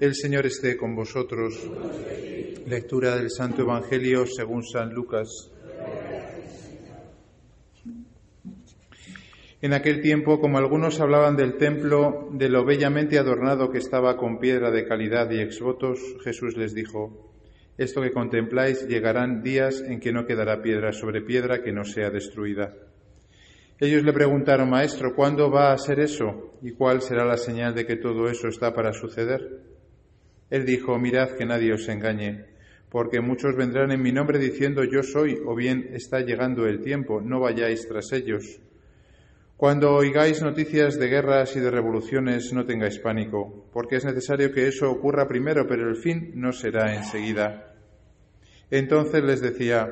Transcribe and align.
El 0.00 0.14
Señor 0.16 0.44
esté 0.44 0.76
con 0.76 0.96
vosotros. 0.96 1.54
Lectura 2.66 3.14
del 3.16 3.30
Santo 3.30 3.62
Evangelio 3.62 4.26
según 4.26 4.64
San 4.64 4.92
Lucas. 4.92 5.52
En 9.62 9.72
aquel 9.72 10.00
tiempo, 10.00 10.40
como 10.40 10.58
algunos 10.58 11.00
hablaban 11.00 11.36
del 11.36 11.58
templo, 11.58 12.28
de 12.32 12.48
lo 12.48 12.64
bellamente 12.64 13.18
adornado 13.18 13.70
que 13.70 13.78
estaba 13.78 14.16
con 14.16 14.40
piedra 14.40 14.72
de 14.72 14.84
calidad 14.84 15.30
y 15.30 15.40
exvotos, 15.40 16.00
Jesús 16.24 16.56
les 16.56 16.74
dijo, 16.74 17.32
Esto 17.78 18.02
que 18.02 18.10
contempláis 18.10 18.88
llegarán 18.88 19.42
días 19.42 19.80
en 19.80 20.00
que 20.00 20.12
no 20.12 20.26
quedará 20.26 20.60
piedra 20.60 20.92
sobre 20.92 21.22
piedra 21.22 21.62
que 21.62 21.72
no 21.72 21.84
sea 21.84 22.10
destruida. 22.10 22.74
Ellos 23.78 24.02
le 24.02 24.12
preguntaron, 24.12 24.70
Maestro, 24.70 25.14
¿cuándo 25.14 25.50
va 25.50 25.72
a 25.72 25.78
ser 25.78 26.00
eso? 26.00 26.52
¿Y 26.62 26.72
cuál 26.72 27.00
será 27.00 27.24
la 27.24 27.36
señal 27.36 27.74
de 27.74 27.86
que 27.86 27.96
todo 27.96 28.28
eso 28.28 28.48
está 28.48 28.74
para 28.74 28.92
suceder? 28.92 29.73
Él 30.50 30.64
dijo, 30.64 30.98
Mirad 30.98 31.32
que 31.32 31.46
nadie 31.46 31.72
os 31.72 31.88
engañe, 31.88 32.44
porque 32.90 33.20
muchos 33.20 33.56
vendrán 33.56 33.90
en 33.92 34.02
mi 34.02 34.12
nombre 34.12 34.38
diciendo 34.38 34.84
yo 34.84 35.02
soy, 35.02 35.38
o 35.44 35.54
bien 35.54 35.90
está 35.92 36.20
llegando 36.20 36.66
el 36.66 36.80
tiempo, 36.80 37.20
no 37.20 37.40
vayáis 37.40 37.86
tras 37.88 38.12
ellos. 38.12 38.60
Cuando 39.56 39.94
oigáis 39.94 40.42
noticias 40.42 40.98
de 40.98 41.08
guerras 41.08 41.56
y 41.56 41.60
de 41.60 41.70
revoluciones, 41.70 42.52
no 42.52 42.66
tengáis 42.66 42.98
pánico, 42.98 43.66
porque 43.72 43.96
es 43.96 44.04
necesario 44.04 44.52
que 44.52 44.66
eso 44.66 44.90
ocurra 44.90 45.28
primero, 45.28 45.66
pero 45.66 45.88
el 45.88 45.96
fin 45.96 46.32
no 46.34 46.52
será 46.52 46.94
enseguida. 46.94 47.74
Entonces 48.70 49.22
les 49.22 49.40
decía, 49.40 49.88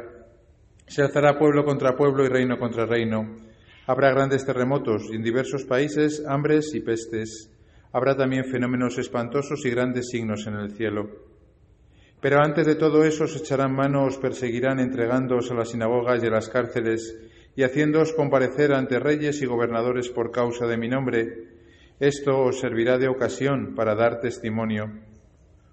se 0.87 1.03
alzará 1.03 1.39
pueblo 1.39 1.65
contra 1.65 1.97
pueblo 1.97 2.25
y 2.25 2.29
reino 2.29 2.59
contra 2.59 2.87
reino 2.87 3.37
Habrá 3.85 4.13
grandes 4.13 4.47
terremotos 4.47 5.09
y 5.11 5.17
en 5.17 5.25
diversos 5.25 5.65
países 5.65 6.23
hambres 6.25 6.73
y 6.73 6.81
pestes. 6.81 7.51
Habrá 7.93 8.17
también 8.17 8.47
fenómenos 8.47 8.99
espantosos 8.99 9.65
y 9.67 9.71
grandes 9.71 10.09
signos 10.09 10.47
en 10.47 10.55
el 10.55 10.73
cielo. 10.73 11.11
Pero 12.21 12.39
antes 12.39 12.67
de 12.67 12.77
todo 12.77 13.05
eso 13.05 13.25
os 13.25 13.37
echarán 13.37 13.75
mano, 13.75 14.05
os 14.05 14.17
perseguirán 14.17 14.79
entregándoos 14.81 15.51
a 15.51 15.55
las 15.55 15.71
sinagogas 15.71 16.23
y 16.23 16.27
a 16.29 16.31
las 16.31 16.49
cárceles 16.49 17.19
y 17.57 17.65
haciéndoos 17.65 18.13
comparecer 18.15 18.73
ante 18.73 18.99
reyes 18.99 19.43
y 19.43 19.47
gobernadores 19.47 20.09
por 20.09 20.31
causa 20.31 20.67
de 20.67 20.79
mi 20.79 20.89
nombre. 20.89 21.49
Esto 22.01 22.41
os 22.41 22.61
servirá 22.61 22.97
de 22.97 23.09
ocasión 23.09 23.75
para 23.75 23.95
dar 23.95 24.21
testimonio. 24.21 24.91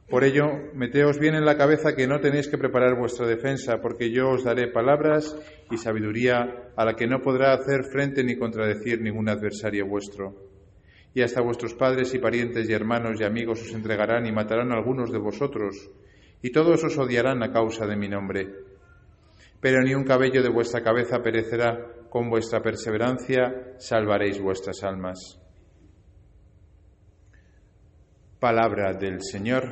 Por 0.09 0.23
ello, 0.23 0.47
meteos 0.73 1.19
bien 1.19 1.35
en 1.35 1.45
la 1.45 1.55
cabeza 1.55 1.95
que 1.95 2.07
no 2.07 2.19
tenéis 2.19 2.47
que 2.47 2.57
preparar 2.57 2.97
vuestra 2.97 3.27
defensa, 3.27 3.79
porque 3.79 4.09
yo 4.09 4.31
os 4.31 4.43
daré 4.43 4.67
palabras 4.67 5.37
y 5.69 5.77
sabiduría 5.77 6.71
a 6.75 6.83
la 6.83 6.95
que 6.95 7.05
no 7.05 7.21
podrá 7.21 7.53
hacer 7.53 7.83
frente 7.83 8.23
ni 8.23 8.35
contradecir 8.35 9.01
ningún 9.01 9.29
adversario 9.29 9.85
vuestro. 9.85 10.48
Y 11.13 11.21
hasta 11.21 11.41
vuestros 11.41 11.73
padres 11.73 12.13
y 12.13 12.19
parientes 12.19 12.69
y 12.69 12.73
hermanos 12.73 13.19
y 13.19 13.23
amigos 13.23 13.61
os 13.61 13.73
entregarán 13.73 14.25
y 14.27 14.31
matarán 14.31 14.71
algunos 14.71 15.11
de 15.11 15.17
vosotros, 15.17 15.89
y 16.41 16.51
todos 16.51 16.83
os 16.83 16.97
odiarán 16.97 17.43
a 17.43 17.51
causa 17.51 17.85
de 17.85 17.95
mi 17.95 18.07
nombre. 18.07 18.47
Pero 19.59 19.81
ni 19.81 19.93
un 19.93 20.03
cabello 20.03 20.41
de 20.41 20.49
vuestra 20.49 20.83
cabeza 20.83 21.21
perecerá, 21.21 21.77
con 22.09 22.29
vuestra 22.29 22.61
perseverancia 22.61 23.75
salvaréis 23.77 24.39
vuestras 24.39 24.83
almas. 24.83 25.39
Palabra 28.39 28.93
del 28.93 29.21
Señor. 29.21 29.63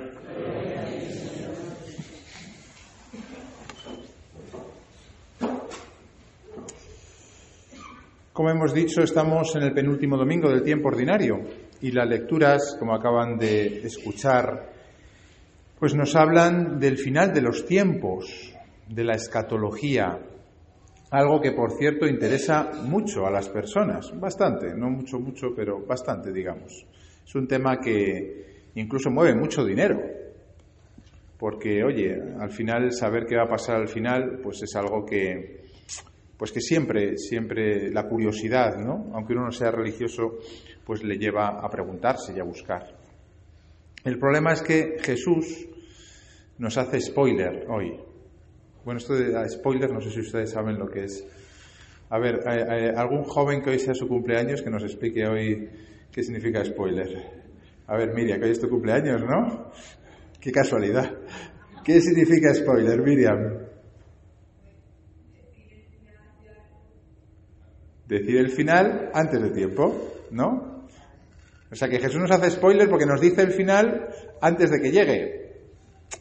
Como 8.37 8.51
hemos 8.51 8.71
dicho, 8.71 9.01
estamos 9.01 9.55
en 9.55 9.63
el 9.63 9.73
penúltimo 9.73 10.15
domingo 10.15 10.47
del 10.47 10.61
tiempo 10.61 10.89
ordinario 10.89 11.39
y 11.81 11.89
las 11.89 12.07
lecturas, 12.07 12.77
como 12.79 12.93
acaban 12.93 13.35
de 13.35 13.79
escuchar, 13.79 14.73
pues 15.79 15.95
nos 15.95 16.15
hablan 16.15 16.79
del 16.79 16.99
final 16.99 17.33
de 17.33 17.41
los 17.41 17.65
tiempos, 17.65 18.53
de 18.87 19.03
la 19.03 19.15
escatología, 19.15 20.19
algo 21.09 21.41
que 21.41 21.53
por 21.53 21.79
cierto 21.79 22.05
interesa 22.05 22.73
mucho 22.83 23.25
a 23.25 23.31
las 23.31 23.49
personas, 23.49 24.11
bastante, 24.19 24.71
no 24.75 24.91
mucho, 24.91 25.17
mucho, 25.17 25.47
pero 25.55 25.83
bastante, 25.83 26.31
digamos. 26.31 26.85
Es 27.25 27.33
un 27.33 27.47
tema 27.47 27.79
que 27.79 28.67
incluso 28.75 29.09
mueve 29.09 29.33
mucho 29.33 29.65
dinero, 29.65 29.99
porque, 31.39 31.83
oye, 31.83 32.15
al 32.39 32.51
final 32.51 32.91
saber 32.91 33.25
qué 33.25 33.35
va 33.35 33.45
a 33.45 33.49
pasar 33.49 33.77
al 33.77 33.87
final, 33.87 34.41
pues 34.43 34.61
es 34.61 34.75
algo 34.75 35.03
que, 35.03 35.65
pues 36.37 36.51
que 36.51 36.61
siempre, 36.61 37.17
siempre 37.17 37.89
la 37.91 38.07
curiosidad, 38.07 38.77
¿no? 38.77 39.09
Aunque 39.13 39.33
uno 39.33 39.45
no 39.45 39.51
sea 39.51 39.71
religioso, 39.71 40.37
pues 40.85 41.03
le 41.03 41.17
lleva 41.17 41.59
a 41.59 41.69
preguntarse 41.69 42.33
y 42.35 42.39
a 42.39 42.43
buscar. 42.43 42.95
El 44.03 44.19
problema 44.19 44.53
es 44.53 44.61
que 44.61 44.97
Jesús 45.01 45.67
nos 46.59 46.77
hace 46.77 47.01
spoiler 47.01 47.65
hoy. 47.69 47.99
Bueno, 48.85 48.99
esto 48.99 49.15
de 49.15 49.49
spoiler 49.49 49.91
no 49.91 49.99
sé 49.99 50.11
si 50.11 50.21
ustedes 50.21 50.51
saben 50.51 50.77
lo 50.77 50.87
que 50.87 51.05
es. 51.05 51.25
A 52.09 52.19
ver, 52.19 52.35
eh, 52.35 52.65
eh, 52.69 52.93
algún 52.95 53.23
joven 53.23 53.61
que 53.61 53.71
hoy 53.71 53.79
sea 53.79 53.93
su 53.93 54.07
cumpleaños 54.07 54.61
que 54.61 54.69
nos 54.69 54.83
explique 54.83 55.27
hoy 55.27 55.69
qué 56.11 56.23
significa 56.23 56.63
spoiler. 56.63 57.47
A 57.87 57.97
ver, 57.97 58.13
Miriam, 58.13 58.39
que 58.39 58.45
hoy 58.45 58.51
es 58.51 58.61
tu 58.61 58.69
cumpleaños, 58.69 59.21
¿no? 59.21 59.71
Qué 60.39 60.51
casualidad. 60.51 61.11
¿Qué 61.83 61.99
significa 61.99 62.53
spoiler, 62.53 63.01
Miriam? 63.01 63.66
Decir 68.07 68.37
el 68.37 68.49
final 68.49 69.09
antes 69.13 69.41
de 69.41 69.49
tiempo, 69.51 70.13
¿no? 70.31 70.85
O 71.69 71.75
sea 71.75 71.89
que 71.89 71.99
Jesús 71.99 72.21
nos 72.21 72.31
hace 72.31 72.51
spoiler 72.51 72.89
porque 72.89 73.05
nos 73.05 73.19
dice 73.19 73.41
el 73.41 73.51
final 73.51 74.07
antes 74.41 74.71
de 74.71 74.79
que 74.79 74.91
llegue. 74.91 75.47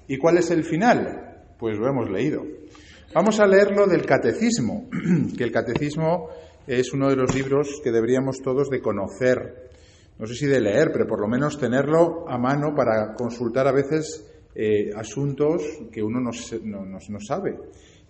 ¿Y 0.09 0.19
cuál 0.19 0.39
es 0.39 0.51
el 0.51 0.65
final? 0.65 1.45
Pues 1.59 1.79
lo 1.79 1.89
hemos 1.89 2.11
leído. 2.11 2.43
Vamos 3.15 3.39
a 3.39 3.47
leerlo 3.47 3.87
del 3.87 4.05
catecismo, 4.05 4.89
que 5.39 5.45
el 5.45 5.53
catecismo 5.53 6.29
es 6.67 6.93
uno 6.93 7.09
de 7.09 7.17
los 7.17 7.33
libros 7.35 7.81
que 7.83 7.93
deberíamos 7.93 8.43
todos 8.43 8.69
de 8.69 8.81
conocer. 8.81 9.71
No 10.19 10.27
sé 10.27 10.35
si 10.35 10.47
de 10.47 10.61
leer, 10.61 10.91
pero 10.93 11.07
por 11.07 11.21
lo 11.21 11.29
menos 11.29 11.59
tenerlo 11.59 12.29
a 12.29 12.37
mano 12.39 12.75
para 12.75 13.15
consultar 13.15 13.69
a 13.69 13.73
veces 13.73 14.27
eh, 14.55 14.91
asuntos 14.97 15.63
que 15.93 16.03
uno 16.03 16.19
no, 16.21 16.31
no 16.31 17.21
sabe 17.21 17.57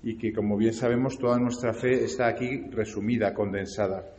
y 0.06 0.16
que, 0.16 0.32
como 0.32 0.56
bien 0.56 0.72
sabemos, 0.72 1.18
toda 1.18 1.36
nuestra 1.36 1.74
fe 1.74 2.04
está 2.04 2.28
aquí 2.28 2.62
resumida, 2.70 3.34
condensada. 3.34 4.14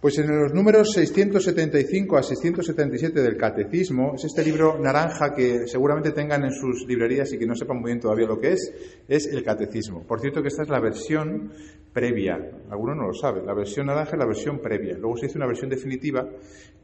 Pues 0.00 0.16
en 0.18 0.28
los 0.28 0.54
números 0.54 0.92
675 0.92 2.16
a 2.16 2.22
677 2.22 3.20
del 3.20 3.36
Catecismo, 3.36 4.14
es 4.14 4.24
este 4.24 4.44
libro 4.44 4.78
naranja 4.78 5.34
que 5.34 5.66
seguramente 5.66 6.12
tengan 6.12 6.44
en 6.44 6.52
sus 6.52 6.86
librerías 6.86 7.32
y 7.32 7.38
que 7.38 7.44
no 7.44 7.56
sepan 7.56 7.80
muy 7.80 7.90
bien 7.90 7.98
todavía 7.98 8.28
lo 8.28 8.38
que 8.38 8.52
es, 8.52 8.72
es 9.08 9.26
el 9.26 9.42
Catecismo. 9.42 10.06
Por 10.06 10.20
cierto 10.20 10.42
que 10.42 10.48
esta 10.48 10.62
es 10.62 10.68
la 10.68 10.80
versión 10.80 11.50
previa, 11.92 12.38
algunos 12.70 12.96
no 12.96 13.08
lo 13.08 13.12
saben, 13.12 13.44
la 13.44 13.52
versión 13.52 13.86
naranja 13.86 14.12
es 14.12 14.18
la 14.18 14.26
versión 14.26 14.60
previa. 14.60 14.96
Luego 14.96 15.16
se 15.16 15.26
hizo 15.26 15.38
una 15.38 15.48
versión 15.48 15.70
definitiva 15.70 16.24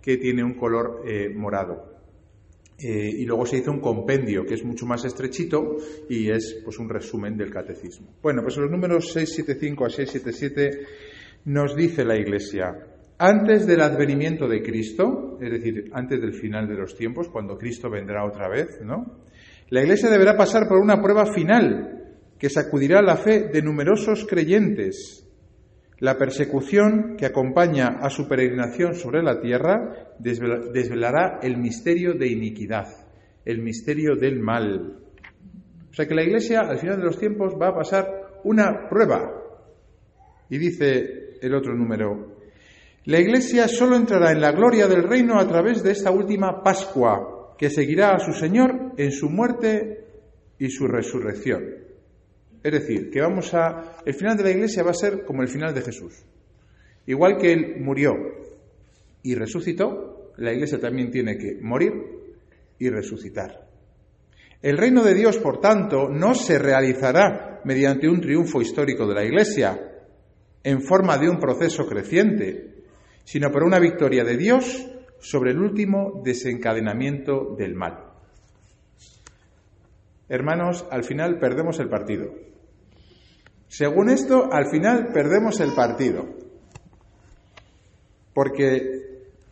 que 0.02 0.16
tiene 0.16 0.42
un 0.42 0.54
color 0.54 1.02
eh, 1.06 1.28
morado. 1.28 1.95
Eh, 2.78 3.10
y 3.20 3.24
luego 3.24 3.46
se 3.46 3.56
hizo 3.56 3.70
un 3.70 3.80
compendio 3.80 4.44
que 4.44 4.52
es 4.52 4.62
mucho 4.62 4.84
más 4.84 5.02
estrechito 5.06 5.76
y 6.10 6.30
es 6.30 6.60
pues 6.62 6.78
un 6.78 6.90
resumen 6.90 7.36
del 7.36 7.50
catecismo. 7.50 8.08
Bueno, 8.22 8.42
pues 8.42 8.56
los 8.58 8.70
números 8.70 9.12
675 9.12 9.86
a 9.86 9.88
677 9.88 10.86
nos 11.46 11.74
dice 11.74 12.04
la 12.04 12.18
Iglesia, 12.18 12.74
antes 13.18 13.66
del 13.66 13.80
advenimiento 13.80 14.46
de 14.46 14.62
Cristo, 14.62 15.38
es 15.40 15.50
decir, 15.50 15.88
antes 15.92 16.20
del 16.20 16.34
final 16.34 16.68
de 16.68 16.74
los 16.74 16.94
tiempos, 16.94 17.28
cuando 17.28 17.56
Cristo 17.56 17.88
vendrá 17.88 18.26
otra 18.26 18.48
vez, 18.48 18.78
¿no? 18.82 19.22
La 19.70 19.82
Iglesia 19.82 20.10
deberá 20.10 20.36
pasar 20.36 20.68
por 20.68 20.78
una 20.78 21.00
prueba 21.00 21.32
final 21.32 22.14
que 22.38 22.50
sacudirá 22.50 23.00
la 23.00 23.16
fe 23.16 23.48
de 23.50 23.62
numerosos 23.62 24.26
creyentes 24.28 25.25
la 25.98 26.18
persecución 26.18 27.16
que 27.16 27.26
acompaña 27.26 27.98
a 28.00 28.10
su 28.10 28.28
peregrinación 28.28 28.94
sobre 28.94 29.22
la 29.22 29.40
tierra 29.40 30.14
desvelará 30.18 31.38
el 31.42 31.56
misterio 31.56 32.12
de 32.14 32.28
iniquidad, 32.28 32.86
el 33.44 33.62
misterio 33.62 34.14
del 34.14 34.40
mal. 34.40 34.98
O 35.90 35.94
sea 35.94 36.06
que 36.06 36.14
la 36.14 36.22
Iglesia 36.22 36.60
al 36.60 36.78
final 36.78 36.98
de 36.98 37.04
los 37.04 37.18
tiempos 37.18 37.54
va 37.60 37.68
a 37.68 37.74
pasar 37.74 38.40
una 38.44 38.88
prueba. 38.90 39.32
Y 40.50 40.58
dice 40.58 41.38
el 41.40 41.54
otro 41.54 41.74
número, 41.74 42.36
la 43.04 43.18
Iglesia 43.18 43.66
solo 43.66 43.96
entrará 43.96 44.32
en 44.32 44.40
la 44.40 44.52
gloria 44.52 44.88
del 44.88 45.04
reino 45.04 45.38
a 45.38 45.48
través 45.48 45.82
de 45.82 45.92
esta 45.92 46.10
última 46.10 46.62
Pascua, 46.62 47.54
que 47.56 47.70
seguirá 47.70 48.10
a 48.10 48.18
su 48.18 48.32
Señor 48.32 48.92
en 48.98 49.12
su 49.12 49.30
muerte 49.30 50.04
y 50.58 50.68
su 50.68 50.86
resurrección. 50.86 51.85
Es 52.66 52.72
decir, 52.72 53.10
que 53.10 53.20
vamos 53.20 53.54
a. 53.54 53.98
El 54.04 54.14
final 54.14 54.36
de 54.36 54.42
la 54.42 54.50
iglesia 54.50 54.82
va 54.82 54.90
a 54.90 54.94
ser 54.94 55.24
como 55.24 55.40
el 55.40 55.46
final 55.46 55.72
de 55.72 55.82
Jesús. 55.82 56.24
Igual 57.06 57.36
que 57.36 57.52
Él 57.52 57.76
murió 57.78 58.12
y 59.22 59.36
resucitó, 59.36 60.32
la 60.38 60.52
iglesia 60.52 60.80
también 60.80 61.12
tiene 61.12 61.38
que 61.38 61.60
morir 61.62 61.92
y 62.76 62.88
resucitar. 62.90 63.68
El 64.60 64.78
reino 64.78 65.04
de 65.04 65.14
Dios, 65.14 65.38
por 65.38 65.60
tanto, 65.60 66.08
no 66.08 66.34
se 66.34 66.58
realizará 66.58 67.60
mediante 67.64 68.08
un 68.08 68.20
triunfo 68.20 68.60
histórico 68.60 69.06
de 69.06 69.14
la 69.14 69.24
iglesia, 69.24 69.78
en 70.64 70.82
forma 70.82 71.18
de 71.18 71.28
un 71.28 71.38
proceso 71.38 71.86
creciente, 71.86 72.82
sino 73.22 73.52
por 73.52 73.62
una 73.62 73.78
victoria 73.78 74.24
de 74.24 74.36
Dios 74.36 74.90
sobre 75.20 75.52
el 75.52 75.60
último 75.60 76.20
desencadenamiento 76.24 77.54
del 77.56 77.76
mal. 77.76 78.10
hermanos, 80.28 80.84
al 80.90 81.04
final 81.04 81.38
perdemos 81.38 81.78
el 81.78 81.88
partido. 81.88 82.55
Según 83.68 84.10
esto, 84.10 84.52
al 84.52 84.70
final 84.70 85.10
perdemos 85.12 85.60
el 85.60 85.72
partido. 85.74 86.24
Porque 88.32 89.06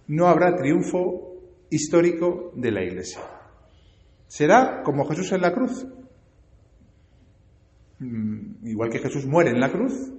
no 0.08 0.26
habrá 0.26 0.55
triunfo 0.56 1.34
histórico 1.70 2.52
de 2.55 2.70
la 2.70 2.82
Iglesia. 2.82 3.22
Será 4.26 4.82
como 4.82 5.06
Jesús 5.06 5.32
en 5.32 5.40
la 5.40 5.52
cruz. 5.52 5.87
Mm, 7.99 8.66
igual 8.66 8.90
que 8.90 8.99
Jesús 8.99 9.26
muere 9.26 9.50
en 9.50 9.61
la 9.61 9.70
cruz, 9.70 10.12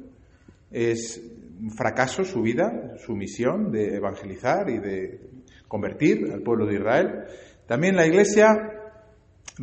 es 0.71 1.21
un 1.61 1.71
fracaso 1.71 2.23
su 2.23 2.41
vida, 2.41 2.97
su 2.97 3.15
misión 3.15 3.71
de 3.71 3.95
evangelizar 3.95 4.69
y 4.69 4.79
de 4.79 5.19
convertir 5.67 6.31
al 6.31 6.41
pueblo 6.41 6.65
de 6.65 6.75
Israel. 6.75 7.23
También 7.67 7.95
la 7.95 8.05
Iglesia 8.05 8.55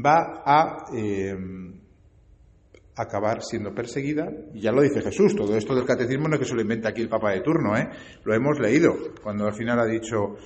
va 0.05 0.43
a 0.44 0.87
eh, 0.94 1.37
acabar 2.97 3.43
siendo 3.43 3.75
perseguida, 3.75 4.29
y 4.53 4.61
ya 4.61 4.73
lo 4.73 4.83
dice 4.83 5.00
Jesús, 5.00 5.35
todo 5.35 5.56
esto 5.56 5.75
del 5.75 5.87
catecismo 5.87 6.29
no 6.29 6.35
es 6.35 6.41
que 6.41 6.47
se 6.47 6.55
lo 6.55 6.61
invente 6.61 6.89
aquí 6.89 7.00
el 7.00 7.09
Papa 7.09 7.33
de 7.33 7.41
turno, 7.41 7.77
¿eh? 7.77 7.89
lo 8.25 8.35
hemos 8.35 8.59
leído, 8.59 8.94
cuando 9.23 9.47
al 9.47 9.55
final 9.55 9.81
ha 9.81 9.87
dicho, 9.87 10.37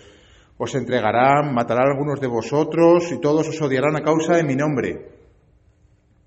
os 0.58 0.75
entregarán, 0.75 1.52
matarán 1.52 1.88
a 1.88 1.90
algunos 1.93 2.20
de 2.20 2.28
vosotros 2.28 3.10
y 3.12 3.20
todos 3.20 3.48
os 3.48 3.60
odiarán 3.60 3.96
a 3.96 4.02
causa 4.02 4.37
de 4.37 4.44
mi 4.44 4.54
nombre. 4.54 5.16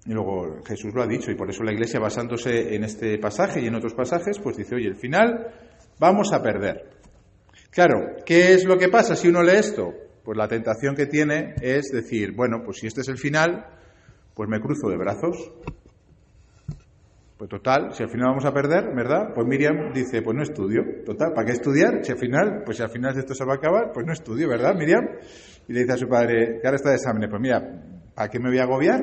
Y 0.06 0.13
luego 0.13 0.62
Jesús 0.66 0.94
lo 0.94 1.04
ha 1.04 1.07
dicho, 1.07 1.31
y 1.31 1.36
por 1.36 1.50
eso 1.50 1.63
la 1.63 1.71
Iglesia, 1.71 2.00
basándose 2.00 2.75
en 2.75 2.83
este 2.83 3.18
pasaje 3.18 3.62
y 3.62 3.68
en 3.68 3.75
otros 3.75 3.94
pasajes, 3.94 4.39
pues 4.39 4.57
dice, 4.57 4.75
oye, 4.75 4.88
el 4.88 4.95
final 4.95 5.48
vamos 6.00 6.33
a 6.33 6.42
perder. 6.42 6.89
Claro, 7.69 8.16
¿qué 8.25 8.54
es 8.54 8.66
lo 8.66 8.77
que 8.77 8.89
pasa 8.89 9.16
si 9.16 9.27
uno 9.27 9.44
lee 9.44 9.57
esto? 9.57 9.94
Pues 10.24 10.38
la 10.38 10.48
tentación 10.48 10.95
que 10.95 11.06
tiene 11.06 11.56
es 11.62 11.92
decir, 11.92 12.33
bueno, 12.33 12.62
pues 12.63 12.77
si 12.80 12.88
este 12.88 13.01
es 13.01 13.07
el 13.10 13.18
final, 13.18 13.66
pues 14.33 14.50
me 14.50 14.60
cruzo 14.60 14.89
de 14.89 14.98
brazos. 14.98 15.51
Pues 17.39 17.50
total, 17.50 17.94
si 17.94 18.03
al 18.03 18.09
final 18.09 18.31
vamos 18.31 18.44
a 18.44 18.51
perder, 18.51 18.94
¿verdad? 18.94 19.30
Pues 19.33 19.47
Miriam 19.47 19.94
dice, 19.94 20.21
pues 20.21 20.36
no 20.36 20.44
estudio. 20.44 20.81
Total, 21.06 21.31
¿para 21.33 21.45
qué 21.45 21.53
estudiar? 21.53 22.03
Si 22.03 22.12
al 22.12 22.18
final, 22.18 22.63
pues 22.65 22.75
si 22.75 22.83
al 22.83 22.89
final 22.89 23.18
esto 23.18 23.33
se 23.33 23.45
va 23.45 23.53
a 23.53 23.56
acabar, 23.56 23.94
pues 23.94 24.06
no 24.06 24.12
estudio, 24.12 24.50
¿verdad, 24.50 24.75
Miriam? 24.75 25.07
Y 25.65 25.71
le 25.71 25.80
dice 25.80 25.94
a 25.94 25.97
su 25.97 26.09
padre, 26.09 26.59
que 26.59 26.68
ahora 26.68 26.75
está 26.75 26.89
de 26.89 26.95
exámenes, 26.95 27.30
pues 27.30 27.41
mira, 27.41 27.62
¿para 28.13 28.27
qué 28.27 28.39
me 28.39 28.50
voy 28.50 28.59
a 28.59 28.63
agobiar? 28.63 29.00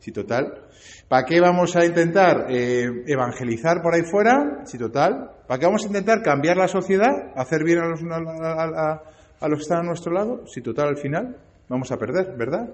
Si 0.00 0.12
total, 0.12 0.66
¿para 1.08 1.24
qué 1.24 1.40
vamos 1.40 1.74
a 1.76 1.86
intentar 1.86 2.44
eh, 2.50 3.04
evangelizar 3.06 3.80
por 3.80 3.94
ahí 3.94 4.02
fuera? 4.02 4.66
Si 4.66 4.76
total, 4.76 5.30
¿para 5.46 5.58
qué 5.58 5.64
vamos 5.64 5.84
a 5.84 5.86
intentar 5.86 6.20
cambiar 6.20 6.58
la 6.58 6.68
sociedad, 6.68 7.32
hacer 7.36 7.64
bien 7.64 7.78
a 7.78 7.88
los, 7.88 8.02
a 8.02 9.48
los 9.48 9.58
que 9.60 9.62
están 9.62 9.78
a 9.78 9.84
nuestro 9.84 10.12
lado? 10.12 10.46
Si 10.46 10.60
total, 10.60 10.88
al 10.88 10.98
final 10.98 11.38
vamos 11.70 11.90
a 11.90 11.96
perder, 11.96 12.36
¿verdad? 12.36 12.68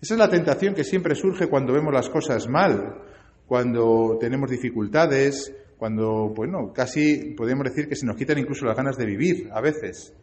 Esa 0.00 0.14
es 0.14 0.18
la 0.18 0.30
tentación 0.30 0.72
que 0.72 0.84
siempre 0.84 1.14
surge 1.14 1.48
cuando 1.48 1.74
vemos 1.74 1.92
las 1.92 2.08
cosas 2.08 2.48
mal 2.48 3.10
cuando 3.50 4.16
tenemos 4.20 4.48
dificultades, 4.48 5.52
cuando, 5.76 6.28
bueno, 6.28 6.72
casi 6.72 7.34
podríamos 7.36 7.64
decir 7.64 7.88
que 7.88 7.96
se 7.96 8.06
nos 8.06 8.14
quitan 8.14 8.38
incluso 8.38 8.64
las 8.64 8.76
ganas 8.76 8.96
de 8.96 9.04
vivir 9.04 9.48
a 9.52 9.60
veces. 9.60 10.14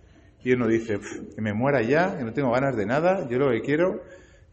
Y 0.45 0.53
uno 0.53 0.65
dice, 0.65 0.97
que 1.35 1.41
me 1.41 1.53
muera 1.53 1.81
ya, 1.81 2.18
que 2.18 2.24
no 2.24 2.31
tengo 2.31 2.53
ganas 2.53 2.77
de 2.77 2.85
nada, 2.85 3.27
yo 3.29 3.38
lo 3.38 3.51
que 3.51 3.59
quiero 3.59 4.01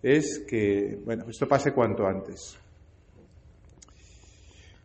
es 0.02 0.44
que, 0.48 0.98
bueno, 1.04 1.24
esto 1.30 1.46
pase 1.46 1.70
cuanto 1.70 2.04
antes. 2.04 2.58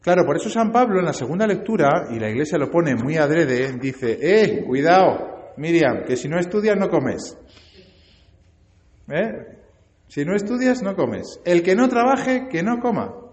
Claro, 0.02 0.24
por 0.24 0.36
eso 0.36 0.52
San 0.52 0.72
Pablo 0.72 1.00
en 1.00 1.06
la 1.06 1.14
segunda 1.14 1.48
lectura, 1.48 2.10
y 2.12 2.20
la 2.20 2.30
iglesia 2.30 2.60
lo 2.60 2.70
pone 2.70 2.94
muy 2.94 3.18
adrede, 3.18 3.74
dice, 3.82 4.20
eh, 4.22 4.64
cuidado, 4.68 5.54
Miriam, 5.58 6.04
que 6.06 6.16
si 6.16 6.30
no 6.30 6.38
estudias 6.38 6.78
no 6.78 6.90
comes. 6.90 7.36
¿Eh? 9.12 9.58
Si 10.08 10.24
no 10.26 10.36
estudias 10.36 10.84
no 10.84 10.96
comes. 10.96 11.42
El 11.44 11.64
que 11.64 11.76
no 11.76 11.90
trabaje, 11.90 12.50
que 12.52 12.62
no 12.62 12.80
coma 12.80 13.29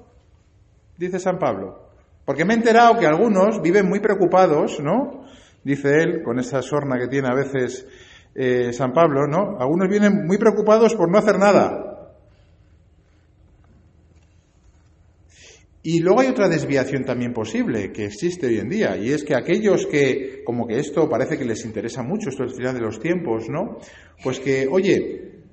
dice 0.99 1.19
San 1.19 1.39
Pablo. 1.39 1.87
Porque 2.25 2.45
me 2.45 2.55
he 2.55 2.57
enterado 2.57 2.99
que 2.99 3.07
algunos 3.07 3.63
viven 3.63 3.89
muy 3.89 4.01
preocupados, 4.01 4.81
¿no? 4.81 5.25
Dice 5.63 6.03
él, 6.03 6.23
con 6.23 6.39
esa 6.39 6.61
sorna 6.63 6.99
que 6.99 7.09
tiene 7.09 7.29
a 7.29 7.35
veces 7.35 7.87
eh, 8.35 8.73
San 8.73 8.93
Pablo, 8.93 9.27
¿no? 9.27 9.59
Algunos 9.61 9.89
vienen 9.89 10.27
muy 10.27 10.37
preocupados 10.37 10.95
por 10.95 11.11
no 11.11 11.19
hacer 11.19 11.39
nada. 11.39 11.87
Y 15.83 16.01
luego 16.01 16.21
hay 16.21 16.27
otra 16.27 16.49
desviación 16.49 17.05
también 17.05 17.33
posible 17.33 17.93
que 17.93 18.07
existe 18.07 18.49
hoy 18.49 18.59
en 18.59 18.69
día, 18.69 18.97
y 18.97 19.13
es 19.13 19.23
que 19.23 19.37
aquellos 19.37 19.87
que, 19.87 20.43
como 20.45 20.67
que 20.67 20.81
esto 20.81 21.09
parece 21.09 21.39
que 21.39 21.45
les 21.45 21.65
interesa 21.65 22.03
mucho, 22.03 22.29
esto 22.29 22.43
es 22.43 22.51
el 22.51 22.57
final 22.57 22.75
de 22.75 22.81
los 22.81 22.99
tiempos, 22.99 23.49
¿no? 23.49 23.79
Pues 24.25 24.41
que, 24.41 24.67
oye, 24.69 25.45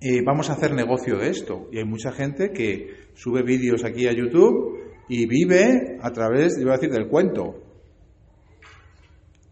eh, 0.00 0.22
vamos 0.22 0.50
a 0.50 0.52
hacer 0.52 0.74
negocio 0.74 1.16
de 1.16 1.30
esto. 1.30 1.68
Y 1.72 1.78
hay 1.78 1.84
mucha 1.84 2.12
gente 2.12 2.50
que 2.52 3.08
sube 3.14 3.42
vídeos 3.42 3.82
aquí 3.82 4.06
a 4.06 4.12
YouTube 4.12 4.77
y 5.08 5.26
vive 5.26 5.98
a 6.00 6.10
través, 6.12 6.58
iba 6.58 6.72
a 6.72 6.76
decir, 6.76 6.90
del 6.90 7.08
cuento. 7.08 7.62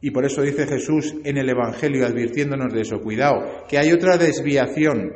Y 0.00 0.11
por 0.11 0.25
eso 0.25 0.43
dice 0.43 0.67
Jesús 0.67 1.14
en 1.25 1.38
el 1.38 1.49
Evangelio 1.49 2.06
advirtiéndonos 2.06 2.73
de 2.73 2.82
eso, 2.82 3.00
cuidado, 3.00 3.64
que 3.69 3.79
hay 3.79 3.93
otra 3.93 4.19
desviación 4.19 5.11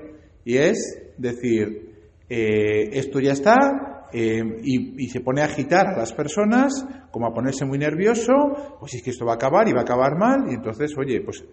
y 0.45 0.57
es 0.57 1.13
decir, 1.19 1.91
eh, 2.29 2.89
esto 2.93 3.21
ya 3.21 3.33
está 3.33 4.09
eh, 4.13 4.43
y, 4.63 5.09
se 5.09 5.21
pone 5.21 5.43
a 5.43 5.45
agitar 5.45 5.87
a 5.87 5.99
las 5.99 6.13
personas, 6.13 6.85
como 7.13 7.27
a 7.27 7.35
ponerse 7.35 7.65
muy 7.65 7.79
nervioso, 7.79 8.33
pues 8.81 8.95
es 8.95 9.03
que 9.03 9.11
esto 9.11 9.27
va 9.27 9.33
a 9.33 9.37
acabar 9.37 9.69
y 9.69 9.73
va 9.73 9.81
a 9.81 9.83
acabar 9.83 10.17
mal 10.19 10.51
y 10.51 10.55
entonces, 10.55 10.93
oye, 10.99 11.21
pues 11.21 11.45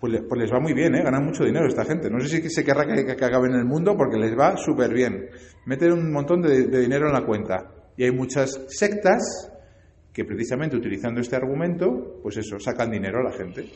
pues, 0.00 0.14
pues, 0.26 0.40
les 0.40 0.50
va 0.50 0.58
muy 0.60 0.72
bien, 0.72 0.94
¿eh? 0.94 1.02
ganan 1.04 1.26
mucho 1.26 1.44
dinero 1.44 1.66
esta 1.66 1.84
gente. 1.84 2.08
No 2.08 2.18
sé 2.20 2.40
si 2.40 2.48
se 2.48 2.64
querrá 2.64 2.86
que, 2.86 3.12
acabe 3.12 3.48
en 3.48 3.54
el 3.54 3.66
mundo 3.66 3.94
porque 3.96 4.16
les 4.16 4.36
va 4.36 4.56
súper 4.56 4.94
bien. 4.94 5.28
Meten 5.66 5.92
un 5.92 6.10
montón 6.10 6.40
de, 6.40 6.66
dinero 6.66 7.08
en 7.08 7.12
la 7.12 7.26
cuenta. 7.26 7.70
Y 8.00 8.04
hay 8.04 8.12
muchas 8.12 8.58
sectas 8.68 9.52
que 10.10 10.24
precisamente 10.24 10.74
utilizando 10.74 11.20
este 11.20 11.36
argumento, 11.36 12.18
pues 12.22 12.38
eso, 12.38 12.58
sacan 12.58 12.90
dinero 12.90 13.18
a 13.18 13.24
la 13.24 13.32
gente. 13.32 13.66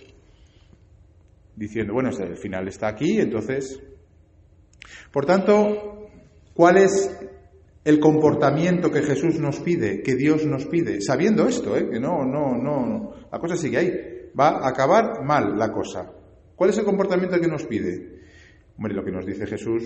Diciendo, 1.55 1.93
bueno, 1.93 2.09
el 2.09 2.39
final 2.39 2.67
está 2.67 2.89
aquí, 2.89 3.21
entonces... 3.21 3.83
Por 5.13 5.27
tanto, 5.27 6.09
¿cuál 6.55 6.79
es 6.79 7.15
el 7.85 8.01
comportamiento 8.01 8.91
que 8.91 9.03
Jesús 9.03 9.39
nos 9.39 9.61
pide, 9.61 10.01
que 10.01 10.15
Dios 10.15 10.47
nos 10.47 10.65
pide? 10.69 11.03
Sabiendo 11.03 11.47
esto, 11.47 11.77
¿eh? 11.77 11.87
que 11.91 12.01
no, 12.01 12.25
no, 12.25 12.57
no, 12.57 13.13
la 13.31 13.39
cosa 13.39 13.59
sigue 13.59 13.77
ahí. 13.77 13.93
Va 14.41 14.65
a 14.65 14.71
acabar 14.71 15.23
mal 15.23 15.59
la 15.59 15.71
cosa. 15.71 16.11
¿Cuál 16.57 16.71
es 16.71 16.79
el 16.79 16.87
comportamiento 16.87 17.39
que 17.39 17.47
nos 17.47 17.67
pide? 17.67 18.21
Hombre, 18.79 18.95
lo 18.95 19.05
que 19.05 19.13
nos 19.13 19.27
dice 19.27 19.47
Jesús 19.47 19.85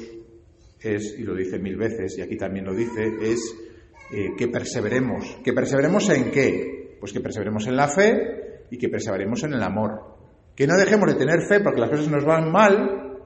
es, 0.81 1.17
y 1.19 1.25
lo 1.25 1.35
dice 1.35 1.59
mil 1.59 1.77
veces, 1.77 2.17
y 2.19 2.23
aquí 2.23 2.37
también 2.37 2.67
lo 2.67 2.73
dice, 2.73 3.17
es 3.21 3.68
eh, 4.11 4.31
que 4.37 4.49
perseveremos. 4.49 5.39
¿Que 5.45 5.53
perseveremos 5.53 6.09
en 6.09 6.31
qué? 6.31 6.97
Pues 6.99 7.13
que 7.13 7.21
perseveremos 7.21 7.67
en 7.67 7.77
la 7.77 7.89
fe 7.89 8.65
y 8.71 8.79
que 8.79 8.89
perseveremos 8.89 9.43
en 9.45 9.53
el 9.53 9.63
amor. 9.63 10.17
Que 10.57 10.67
no 10.67 10.77
dejemos 10.77 11.13
de 11.13 11.19
tener 11.19 11.43
fe 11.43 11.61
porque 11.61 11.81
las 11.81 11.91
cosas 11.91 12.09
nos 12.09 12.25
van 12.25 12.51
mal, 12.51 13.19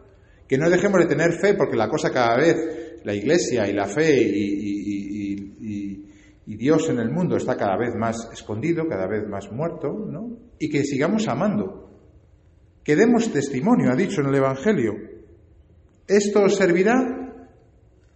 que 0.49 0.59
no 0.59 0.69
dejemos 0.69 1.01
de 1.01 1.07
tener 1.07 1.33
fe 1.41 1.55
porque 1.55 1.77
la 1.77 1.89
cosa 1.89 2.11
cada 2.11 2.37
vez, 2.37 3.01
la 3.05 3.15
iglesia 3.15 3.69
y 3.69 3.73
la 3.73 3.87
fe 3.87 4.21
y, 4.21 4.83
Dios 6.45 6.89
en 6.91 7.01
el 7.01 7.11
mundo 7.11 7.37
está 7.37 7.57
cada 7.57 7.77
vez 7.77 7.93
más 7.97 8.31
escondido, 8.33 8.87
cada 8.87 9.09
vez 9.09 9.27
más 9.27 9.51
muerto, 9.51 9.89
¿no? 9.89 10.39
Y 10.61 10.69
que 10.69 10.85
sigamos 10.85 11.27
amando. 11.27 11.91
Que 12.85 12.95
demos 12.95 13.33
testimonio, 13.33 13.91
ha 13.91 13.97
dicho 13.97 14.21
en 14.21 14.29
el 14.29 14.37
Evangelio. 14.37 14.93
Esto 16.07 16.49
servirá 16.49 17.35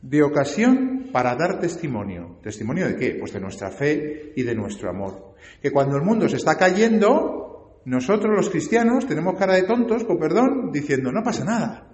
de 0.00 0.22
ocasión 0.22 0.95
para 1.16 1.34
dar 1.34 1.58
testimonio. 1.58 2.40
¿Testimonio 2.42 2.86
de 2.88 2.96
qué? 2.96 3.16
Pues 3.18 3.32
de 3.32 3.40
nuestra 3.40 3.70
fe 3.70 4.34
y 4.36 4.42
de 4.42 4.54
nuestro 4.54 4.90
amor. 4.90 5.34
Que 5.62 5.70
cuando 5.70 5.96
el 5.96 6.02
mundo 6.02 6.28
se 6.28 6.36
está 6.36 6.58
cayendo, 6.58 7.80
nosotros 7.86 8.36
los 8.36 8.50
cristianos 8.50 9.06
tenemos 9.06 9.34
cara 9.38 9.54
de 9.54 9.62
tontos, 9.62 10.04
con 10.04 10.18
perdón, 10.18 10.70
diciendo, 10.70 11.10
no 11.10 11.22
pasa 11.24 11.42
nada, 11.42 11.88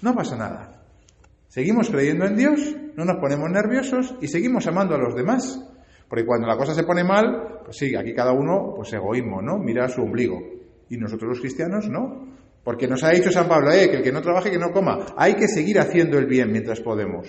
no 0.00 0.14
pasa 0.14 0.36
nada. 0.36 0.84
Seguimos 1.48 1.90
creyendo 1.90 2.24
en 2.24 2.36
Dios, 2.36 2.76
no 2.94 3.04
nos 3.04 3.16
ponemos 3.16 3.50
nerviosos 3.50 4.14
y 4.20 4.28
seguimos 4.28 4.64
amando 4.68 4.94
a 4.94 4.98
los 4.98 5.16
demás. 5.16 5.60
Porque 6.08 6.24
cuando 6.24 6.46
la 6.46 6.56
cosa 6.56 6.72
se 6.72 6.84
pone 6.84 7.02
mal, 7.02 7.62
pues 7.64 7.76
sí, 7.76 7.96
aquí 7.96 8.14
cada 8.14 8.30
uno, 8.30 8.74
pues 8.76 8.92
egoísmo, 8.92 9.42
¿no? 9.42 9.58
Mira 9.58 9.88
su 9.88 10.02
ombligo. 10.02 10.38
Y 10.88 10.98
nosotros 10.98 11.30
los 11.30 11.40
cristianos, 11.40 11.88
no. 11.88 12.28
Porque 12.62 12.86
nos 12.86 13.02
ha 13.02 13.10
dicho 13.10 13.32
San 13.32 13.48
Pablo, 13.48 13.72
eh, 13.72 13.90
que 13.90 13.96
el 13.96 14.02
que 14.04 14.12
no 14.12 14.22
trabaje, 14.22 14.52
que 14.52 14.58
no 14.58 14.70
coma. 14.70 15.04
Hay 15.16 15.34
que 15.34 15.48
seguir 15.48 15.80
haciendo 15.80 16.16
el 16.16 16.26
bien 16.26 16.52
mientras 16.52 16.78
podemos. 16.78 17.26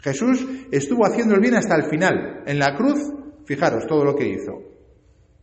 Jesús 0.00 0.46
estuvo 0.70 1.04
haciendo 1.06 1.34
el 1.34 1.40
bien 1.40 1.54
hasta 1.54 1.76
el 1.76 1.84
final. 1.84 2.42
En 2.46 2.58
la 2.58 2.74
cruz, 2.76 2.98
fijaros 3.44 3.86
todo 3.86 4.04
lo 4.04 4.14
que 4.14 4.28
hizo. 4.28 4.52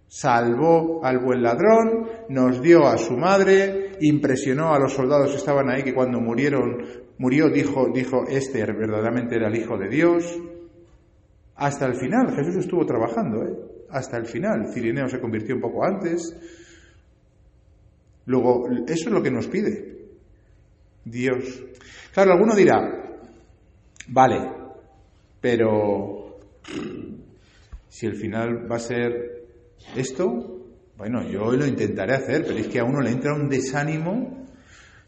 Salvó 0.08 1.04
al 1.04 1.20
buen 1.20 1.44
ladrón, 1.44 2.08
nos 2.30 2.62
dio 2.62 2.88
a 2.88 2.98
su 2.98 3.18
madre, 3.18 3.92
impresionó 4.00 4.74
a 4.74 4.80
los 4.80 4.94
soldados 4.94 5.32
que 5.32 5.38
estaban 5.38 5.70
ahí, 5.70 5.84
que 5.84 5.94
cuando 5.94 6.20
murieron, 6.20 6.86
murió, 7.18 7.50
dijo, 7.50 7.90
dijo, 7.94 8.26
este 8.28 8.66
verdaderamente 8.66 9.36
era 9.36 9.48
el 9.48 9.56
Hijo 9.58 9.78
de 9.78 9.90
Dios. 9.90 10.40
Hasta 11.56 11.86
el 11.86 11.96
final, 11.96 12.34
Jesús 12.36 12.56
estuvo 12.56 12.86
trabajando, 12.86 13.44
¿eh? 13.44 13.54
hasta 13.90 14.18
el 14.18 14.26
final. 14.26 14.68
Cirineo 14.74 15.10
se 15.10 15.20
convirtió 15.20 15.56
un 15.56 15.62
poco 15.62 15.84
antes, 15.84 16.36
Luego, 18.28 18.68
eso 18.88 19.08
es 19.08 19.12
lo 19.12 19.24
que 19.24 19.32
nos 19.32 19.48
pide 19.48 19.96
Dios. 21.06 21.64
Claro, 22.14 22.34
alguno 22.34 22.56
dirá, 22.56 23.07
Vale, 24.10 24.40
pero 25.42 26.40
si 27.90 28.06
el 28.06 28.16
final 28.16 28.72
va 28.72 28.78
a 28.78 28.80
ser 28.80 29.48
esto, 29.96 30.66
bueno, 30.98 31.24
yo 31.24 31.52
lo 31.52 31.66
intentaré 31.66 32.14
hacer, 32.14 32.44
pero 32.46 32.58
es 32.58 32.68
que 32.68 32.80
a 32.80 32.84
uno 32.84 33.02
le 33.02 33.12
entra 33.12 33.34
un 33.34 33.50
desánimo, 33.50 34.46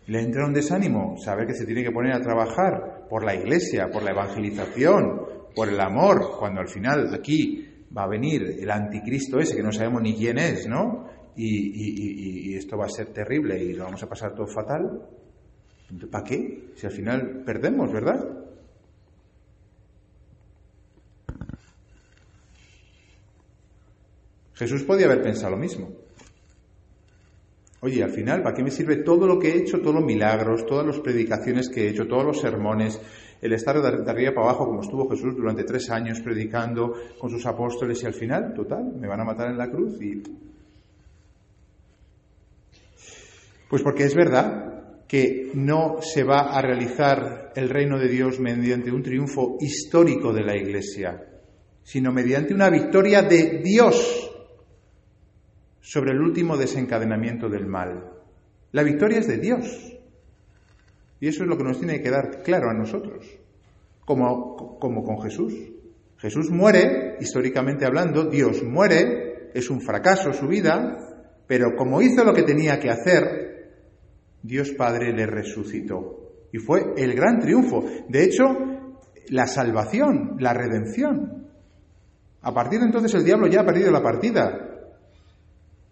le 0.07 0.21
entra 0.21 0.45
un 0.45 0.53
desánimo 0.53 1.15
saber 1.17 1.47
que 1.47 1.53
se 1.53 1.65
tiene 1.65 1.83
que 1.83 1.91
poner 1.91 2.13
a 2.13 2.21
trabajar 2.21 3.07
por 3.09 3.23
la 3.23 3.35
iglesia, 3.35 3.89
por 3.91 4.03
la 4.03 4.11
evangelización, 4.11 5.21
por 5.55 5.69
el 5.69 5.79
amor, 5.79 6.37
cuando 6.37 6.61
al 6.61 6.67
final 6.67 7.13
aquí 7.13 7.85
va 7.95 8.03
a 8.03 8.09
venir 8.09 8.57
el 8.59 8.69
anticristo 8.69 9.39
ese 9.39 9.55
que 9.55 9.63
no 9.63 9.71
sabemos 9.71 10.01
ni 10.01 10.13
quién 10.13 10.37
es, 10.37 10.67
¿no? 10.67 11.07
Y, 11.35 12.51
y 12.51 12.55
esto 12.55 12.77
va 12.77 12.85
a 12.85 12.89
ser 12.89 13.13
terrible 13.13 13.63
y 13.63 13.73
lo 13.73 13.85
vamos 13.85 14.03
a 14.03 14.09
pasar 14.09 14.35
todo 14.35 14.45
fatal. 14.47 15.07
¿Para 16.11 16.23
qué? 16.23 16.71
Si 16.75 16.85
al 16.85 16.91
final 16.91 17.43
perdemos, 17.45 17.91
¿verdad? 17.91 18.48
Jesús 24.59 24.83
podía 24.83 25.05
haber 25.05 25.21
pensado 25.21 25.51
lo 25.51 25.57
mismo. 25.57 25.89
Oye, 27.79 28.03
al 28.03 28.11
final, 28.11 28.43
¿para 28.43 28.53
qué 28.53 28.61
me 28.61 28.71
sirve 28.71 28.97
todo 28.97 29.25
lo 29.25 29.39
que 29.39 29.51
he 29.51 29.57
hecho, 29.57 29.79
todos 29.79 29.95
los 29.95 30.03
milagros, 30.03 30.65
todas 30.65 30.85
las 30.85 30.99
predicaciones 30.99 31.69
que 31.69 31.85
he 31.85 31.89
hecho, 31.91 32.07
todos 32.07 32.25
los 32.25 32.41
sermones, 32.41 32.99
el 33.41 33.53
estar 33.53 33.81
de 33.81 33.87
arriba 33.87 34.33
para 34.33 34.49
abajo 34.49 34.65
como 34.65 34.81
estuvo 34.81 35.09
Jesús 35.09 35.33
durante 35.33 35.63
tres 35.63 35.89
años 35.89 36.19
predicando 36.19 36.93
con 37.17 37.29
sus 37.29 37.45
apóstoles 37.45 38.03
y 38.03 38.05
al 38.05 38.13
final, 38.13 38.53
total, 38.53 38.95
me 38.99 39.07
van 39.07 39.21
a 39.21 39.23
matar 39.23 39.49
en 39.49 39.57
la 39.57 39.71
cruz 39.71 39.97
y... 40.01 40.21
Pues 43.69 43.81
porque 43.81 44.03
es 44.03 44.15
verdad 44.15 45.05
que 45.07 45.51
no 45.53 46.01
se 46.01 46.25
va 46.25 46.51
a 46.51 46.61
realizar 46.61 47.53
el 47.55 47.69
reino 47.69 47.97
de 47.97 48.09
Dios 48.09 48.41
mediante 48.41 48.91
un 48.91 49.03
triunfo 49.03 49.55
histórico 49.61 50.33
de 50.33 50.43
la 50.43 50.57
Iglesia, 50.57 51.23
sino 51.81 52.11
mediante 52.11 52.53
una 52.53 52.69
victoria 52.69 53.21
de 53.21 53.61
Dios 53.63 54.28
sobre 55.89 56.11
el 56.11 56.21
último 56.21 56.55
desencadenamiento 56.55 57.49
del 57.49 57.65
mal. 57.65 58.11
La 58.73 58.83
victoria 58.83 59.17
es 59.17 59.27
de 59.27 59.39
Dios. 59.39 59.97
Y 61.19 61.27
eso 61.27 61.41
es 61.41 61.49
lo 61.49 61.57
que 61.57 61.63
nos 61.63 61.79
tiene 61.79 61.95
que 61.95 62.03
quedar 62.03 62.43
claro 62.43 62.69
a 62.69 62.75
nosotros, 62.75 63.25
como, 64.05 64.77
como 64.77 65.03
con 65.03 65.19
Jesús. 65.19 65.51
Jesús 66.17 66.51
muere, 66.51 67.17
históricamente 67.19 67.87
hablando, 67.87 68.25
Dios 68.25 68.61
muere, 68.61 69.49
es 69.55 69.71
un 69.71 69.81
fracaso 69.81 70.31
su 70.31 70.45
vida, 70.47 70.95
pero 71.47 71.75
como 71.75 72.03
hizo 72.03 72.23
lo 72.23 72.35
que 72.35 72.43
tenía 72.43 72.79
que 72.79 72.91
hacer, 72.91 73.73
Dios 74.43 74.69
Padre 74.77 75.11
le 75.11 75.25
resucitó. 75.25 76.45
Y 76.53 76.59
fue 76.59 76.93
el 76.97 77.15
gran 77.15 77.39
triunfo. 77.39 77.83
De 78.07 78.25
hecho, 78.25 78.45
la 79.29 79.47
salvación, 79.47 80.35
la 80.37 80.53
redención. 80.53 81.47
A 82.43 82.53
partir 82.53 82.77
de 82.77 82.85
entonces 82.85 83.11
el 83.15 83.25
diablo 83.25 83.47
ya 83.47 83.61
ha 83.61 83.65
perdido 83.65 83.89
la 83.89 84.03
partida 84.03 84.67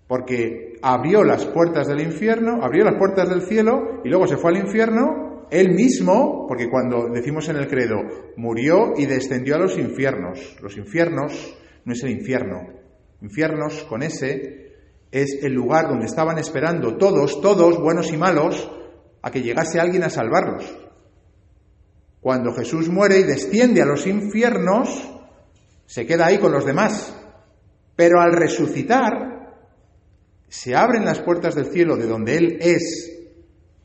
porque 0.08 0.80
abrió 0.82 1.24
las 1.24 1.46
puertas 1.46 1.88
del 1.88 2.02
infierno, 2.02 2.64
abrió 2.64 2.84
las 2.86 2.98
puertas 2.98 3.30
del 3.30 3.42
cielo 3.42 4.02
y 4.04 4.10
luego 4.10 4.28
se 4.28 4.38
fue 4.38 4.52
al 4.52 4.66
infierno, 4.66 5.46
él 5.50 5.74
mismo, 5.74 6.46
porque 6.48 6.70
cuando 6.70 7.10
decimos 7.10 7.48
en 7.50 7.58
el 7.58 7.68
credo, 7.68 7.98
murió 8.36 8.94
y 8.98 9.06
descendió 9.06 9.56
a 9.56 9.60
los 9.60 9.78
infiernos. 9.78 10.58
Los 10.62 10.78
infiernos 10.78 11.58
no 11.86 11.94
es 11.94 12.04
el 12.04 12.12
infierno. 12.12 12.68
Infiernos 13.22 13.84
con 13.86 14.04
ese 14.04 14.74
es 15.12 15.40
el 15.44 15.54
lugar 15.54 15.88
donde 15.88 16.06
estaban 16.06 16.38
esperando 16.38 16.98
todos, 16.98 17.42
todos, 17.42 17.80
buenos 17.80 18.12
y 18.12 18.18
malos, 18.18 18.70
a 19.22 19.32
que 19.32 19.42
llegase 19.42 19.80
alguien 19.80 20.04
a 20.04 20.10
salvarlos. 20.10 20.64
Cuando 22.20 22.54
Jesús 22.54 22.90
muere 22.90 23.20
y 23.20 23.24
desciende 23.24 23.82
a 23.82 23.86
los 23.86 24.06
infiernos, 24.06 25.10
se 25.86 26.06
queda 26.06 26.26
ahí 26.26 26.40
con 26.40 26.52
los 26.52 26.66
demás. 26.66 27.16
Pero 27.96 28.20
al 28.20 28.34
resucitar, 28.34 29.37
se 30.48 30.76
abren 30.76 31.06
las 31.06 31.20
puertas 31.20 31.56
del 31.56 31.66
cielo 31.66 31.98
de 31.98 32.08
donde 32.08 32.38
Él 32.38 32.58
es 32.62 33.14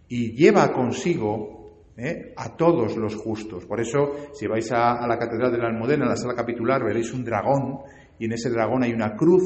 y 0.09 0.33
lleva 0.33 0.73
consigo 0.73 1.53
¿eh? 1.97 2.33
a 2.37 2.57
todos 2.57 2.97
los 2.97 3.17
justos. 3.17 3.67
Por 3.67 3.81
eso, 3.81 4.15
si 4.33 4.47
vais 4.47 4.71
a, 4.73 5.07
la 5.07 5.19
Catedral 5.19 5.53
de 5.53 5.59
la 5.59 5.69
Almudena, 5.69 6.07
a 6.07 6.11
la 6.11 6.17
sala 6.17 6.35
capitular, 6.35 6.85
veréis 6.85 7.13
un 7.13 7.25
dragón 7.25 7.81
y 8.19 8.27
en 8.27 8.33
ese 8.33 8.51
dragón 8.51 8.83
hay 8.83 8.93
una 8.93 9.17
cruz. 9.17 9.43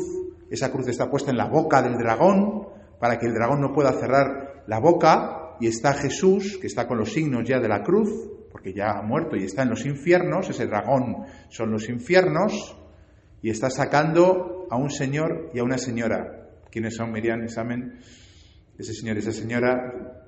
Esa 0.50 0.70
cruz 0.70 0.88
está 0.88 1.11
puesta 1.11 1.30
en 1.30 1.37
la 1.37 1.49
boca 1.49 1.82
del 1.82 1.96
dragón 1.96 2.68
para 3.00 3.18
que 3.18 3.26
el 3.26 3.35
dragón 3.35 3.61
no 3.61 3.73
pueda 3.73 3.92
cerrar 3.92 4.64
la 4.66 4.78
boca 4.78 5.56
y 5.61 5.68
está 5.68 5.94
Jesús, 5.94 6.58
que 6.61 6.66
está 6.66 6.87
con 6.87 6.99
los 6.99 7.12
signos 7.12 7.49
ya 7.49 7.58
de 7.58 7.68
la 7.68 7.82
cruz, 7.82 8.11
porque 8.50 8.73
ya 8.73 8.99
ha 8.99 9.02
muerto 9.02 9.37
y 9.37 9.44
está 9.44 9.62
en 9.62 9.70
los 9.70 9.87
infiernos, 9.87 10.49
ese 10.50 10.66
dragón 10.66 11.25
son 11.49 11.70
los 11.70 11.88
infiernos, 11.88 12.76
y 13.42 13.50
está 13.50 13.70
sacando 13.70 14.66
a 14.70 14.76
un 14.76 14.90
señor 14.90 15.50
y 15.54 15.58
a 15.58 15.64
una 15.64 15.78
señora, 15.78 16.45
¿Quiénes 16.70 16.96
son 16.96 17.12
Miriam, 17.12 17.42
examen? 17.42 18.00
Ese 18.78 18.92
señor 18.92 19.16
y 19.16 19.20
esa 19.20 19.32
señora. 19.32 20.25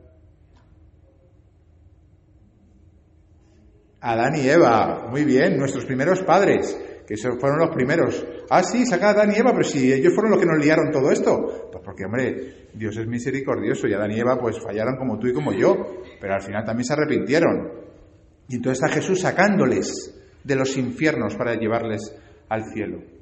Adán 4.00 4.36
y 4.36 4.48
Eva, 4.48 5.08
muy 5.10 5.24
bien, 5.24 5.58
nuestros 5.58 5.84
primeros 5.84 6.22
padres, 6.22 6.78
que 7.06 7.16
fueron 7.16 7.58
los 7.58 7.74
primeros. 7.74 8.24
Ah, 8.48 8.62
sí, 8.62 8.86
saca 8.86 9.08
a 9.08 9.10
Adán 9.10 9.32
y 9.32 9.38
Eva, 9.38 9.52
pero 9.52 9.64
si 9.64 9.92
ellos 9.92 10.14
fueron 10.14 10.32
los 10.32 10.40
que 10.40 10.46
nos 10.46 10.64
liaron 10.64 10.90
todo 10.92 11.10
esto. 11.10 11.68
Pues 11.72 11.82
porque, 11.84 12.04
hombre, 12.04 12.68
Dios 12.74 12.96
es 12.96 13.06
misericordioso 13.06 13.88
y 13.88 13.94
Adán 13.94 14.12
y 14.12 14.20
Eva 14.20 14.38
pues 14.38 14.60
fallaron 14.60 14.96
como 14.96 15.18
tú 15.18 15.26
y 15.26 15.32
como 15.32 15.52
yo, 15.52 16.02
pero 16.20 16.34
al 16.34 16.42
final 16.42 16.64
también 16.64 16.84
se 16.84 16.92
arrepintieron. 16.92 17.72
Y 18.48 18.56
entonces 18.56 18.82
está 18.82 18.94
Jesús 18.94 19.20
sacándoles 19.20 20.14
de 20.44 20.56
los 20.56 20.76
infiernos 20.76 21.34
para 21.34 21.54
llevarles 21.54 22.14
al 22.48 22.64
cielo. 22.72 23.17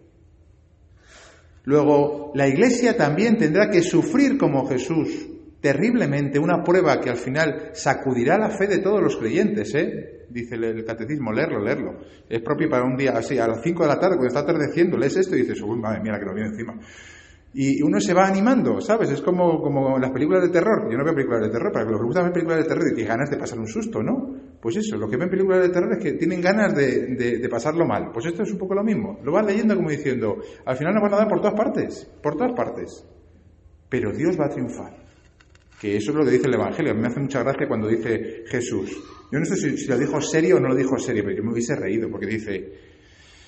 Luego, 1.66 2.30
la 2.35 2.46
Iglesia 2.46 2.96
también 2.96 3.37
tendrá 3.37 3.68
que 3.68 3.82
sufrir 3.82 4.38
como 4.38 4.68
Jesús 4.68 5.28
terriblemente 5.61 6.38
una 6.38 6.62
prueba 6.62 7.00
que 7.00 7.11
al 7.11 7.16
final 7.16 7.70
sacudirá 7.73 8.38
la 8.38 8.50
fe 8.50 8.68
de 8.68 8.78
todos 8.78 9.02
los 9.02 9.16
creyentes, 9.16 9.75
¿eh? 9.75 10.26
Dice 10.30 10.54
el 10.54 10.85
catecismo, 10.85 11.32
leerlo, 11.32 11.61
leerlo. 11.61 11.99
Es 12.28 12.40
propio 12.40 12.68
para 12.68 12.85
un 12.85 12.96
día 12.96 13.14
así, 13.16 13.38
a 13.38 13.49
las 13.49 13.62
5 13.62 13.82
de 13.82 13.88
la 13.88 13.99
tarde, 13.99 14.14
cuando 14.14 14.28
está 14.28 14.40
atardeciendo, 14.40 14.96
lees 14.96 15.16
esto 15.16 15.35
y 15.35 15.40
dices, 15.40 15.61
uy, 15.61 15.76
madre 15.80 16.00
mía, 16.02 16.18
que 16.20 16.26
nos 16.26 16.35
viene 16.37 16.50
encima. 16.50 16.78
Y 17.52 17.82
uno 17.82 17.99
se 17.99 18.14
va 18.14 18.28
animando, 18.28 18.80
¿sabes? 18.80 19.11
Es 19.11 19.20
como, 19.20 19.61
como 19.61 19.99
las 19.99 20.12
películas 20.12 20.42
de 20.42 20.50
terror. 20.50 20.88
Yo 20.88 20.96
no 20.96 21.04
veo 21.04 21.14
películas 21.14 21.42
de 21.42 21.50
terror, 21.50 21.73
para 21.73 21.85
que 21.85 21.90
los 21.90 22.00
que 22.00 22.06
gustan 22.06 22.32
películas 22.32 22.58
de 22.58 22.68
terror 22.68 22.85
y 22.92 22.94
tienen 22.94 23.16
ganas 23.16 23.30
de 23.30 23.38
pasar 23.38 23.58
un 23.58 23.66
susto, 23.66 24.04
¿no? 24.04 24.37
Pues 24.60 24.76
eso, 24.76 24.96
lo 24.96 25.08
que 25.08 25.16
ven 25.16 25.28
películas 25.28 25.62
de 25.62 25.68
terror 25.68 25.92
es 25.92 26.02
que 26.02 26.12
tienen 26.12 26.40
ganas 26.40 26.75
de, 26.75 27.14
de, 27.14 27.48
pasarlo 27.48 27.86
mal. 27.86 28.10
Pues 28.12 28.26
esto 28.26 28.42
es 28.42 28.50
un 28.50 28.58
poco 28.58 28.75
lo 28.75 28.82
mismo. 28.82 29.18
Lo 29.22 29.32
van 29.32 29.46
leyendo 29.46 29.76
como 29.76 29.90
diciendo, 29.90 30.38
al 30.64 30.76
final 30.76 30.94
nos 30.94 31.02
van 31.02 31.14
a 31.14 31.16
dar 31.18 31.28
por 31.28 31.40
todas 31.40 31.54
partes, 31.54 32.10
por 32.22 32.36
todas 32.36 32.52
partes. 32.52 33.06
Pero 33.88 34.12
Dios 34.12 34.38
va 34.38 34.46
a 34.46 34.50
triunfar. 34.50 34.96
Que 35.80 35.96
eso 35.96 36.10
es 36.10 36.16
lo 36.16 36.25
que 36.25 36.30
dice 36.30 36.48
el 36.48 36.54
Evangelio. 36.54 36.94
Me 36.94 37.06
hace 37.06 37.20
mucha 37.20 37.42
gracia 37.42 37.68
cuando 37.68 37.86
dice 37.86 38.44
Jesús. 38.46 38.90
Yo 39.30 39.38
no 39.38 39.44
sé 39.44 39.56
si, 39.56 39.76
si 39.76 39.88
lo 39.88 39.98
dijo 39.98 40.20
serio 40.20 40.56
o 40.56 40.60
no 40.60 40.68
lo 40.68 40.75
dijo 40.75 40.98
serio, 40.98 41.22
pero 41.25 41.36
yo 41.36 41.42
me 41.42 41.52
hubiese 41.52 41.76
reído 41.76 42.08
porque 42.10 42.26
dice, 42.26 42.72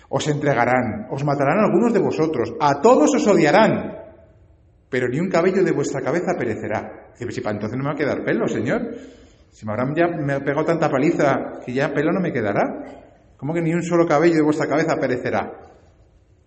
os 0.08 0.26
entregarán, 0.28 1.06
os 1.10 1.24
matarán 1.24 1.58
algunos 1.58 1.92
de 1.92 2.00
vosotros, 2.00 2.54
a 2.60 2.80
todos 2.80 3.14
os 3.14 3.26
odiarán, 3.26 3.98
pero 4.88 5.08
ni 5.08 5.20
un 5.20 5.28
cabello 5.28 5.62
de 5.62 5.72
vuestra 5.72 6.00
cabeza 6.00 6.32
perecerá. 6.38 7.12
Dice, 7.18 7.30
si 7.32 7.40
para 7.40 7.56
entonces 7.56 7.76
no 7.76 7.84
me 7.84 7.90
va 7.90 7.94
a 7.94 7.98
quedar 7.98 8.24
pelo, 8.24 8.48
Señor. 8.48 8.80
Si 9.58 9.66
me 9.66 9.72
habrán 9.72 9.92
ya 9.92 10.06
me 10.06 10.34
ha 10.34 10.38
pegado 10.38 10.64
tanta 10.64 10.88
paliza 10.88 11.58
que 11.66 11.72
ya 11.72 11.92
pelo 11.92 12.12
no 12.12 12.20
me 12.20 12.32
quedará. 12.32 12.62
¿Cómo 13.36 13.52
que 13.52 13.60
ni 13.60 13.74
un 13.74 13.82
solo 13.82 14.06
cabello 14.06 14.36
de 14.36 14.42
vuestra 14.42 14.68
cabeza 14.68 14.94
perecerá? 15.00 15.50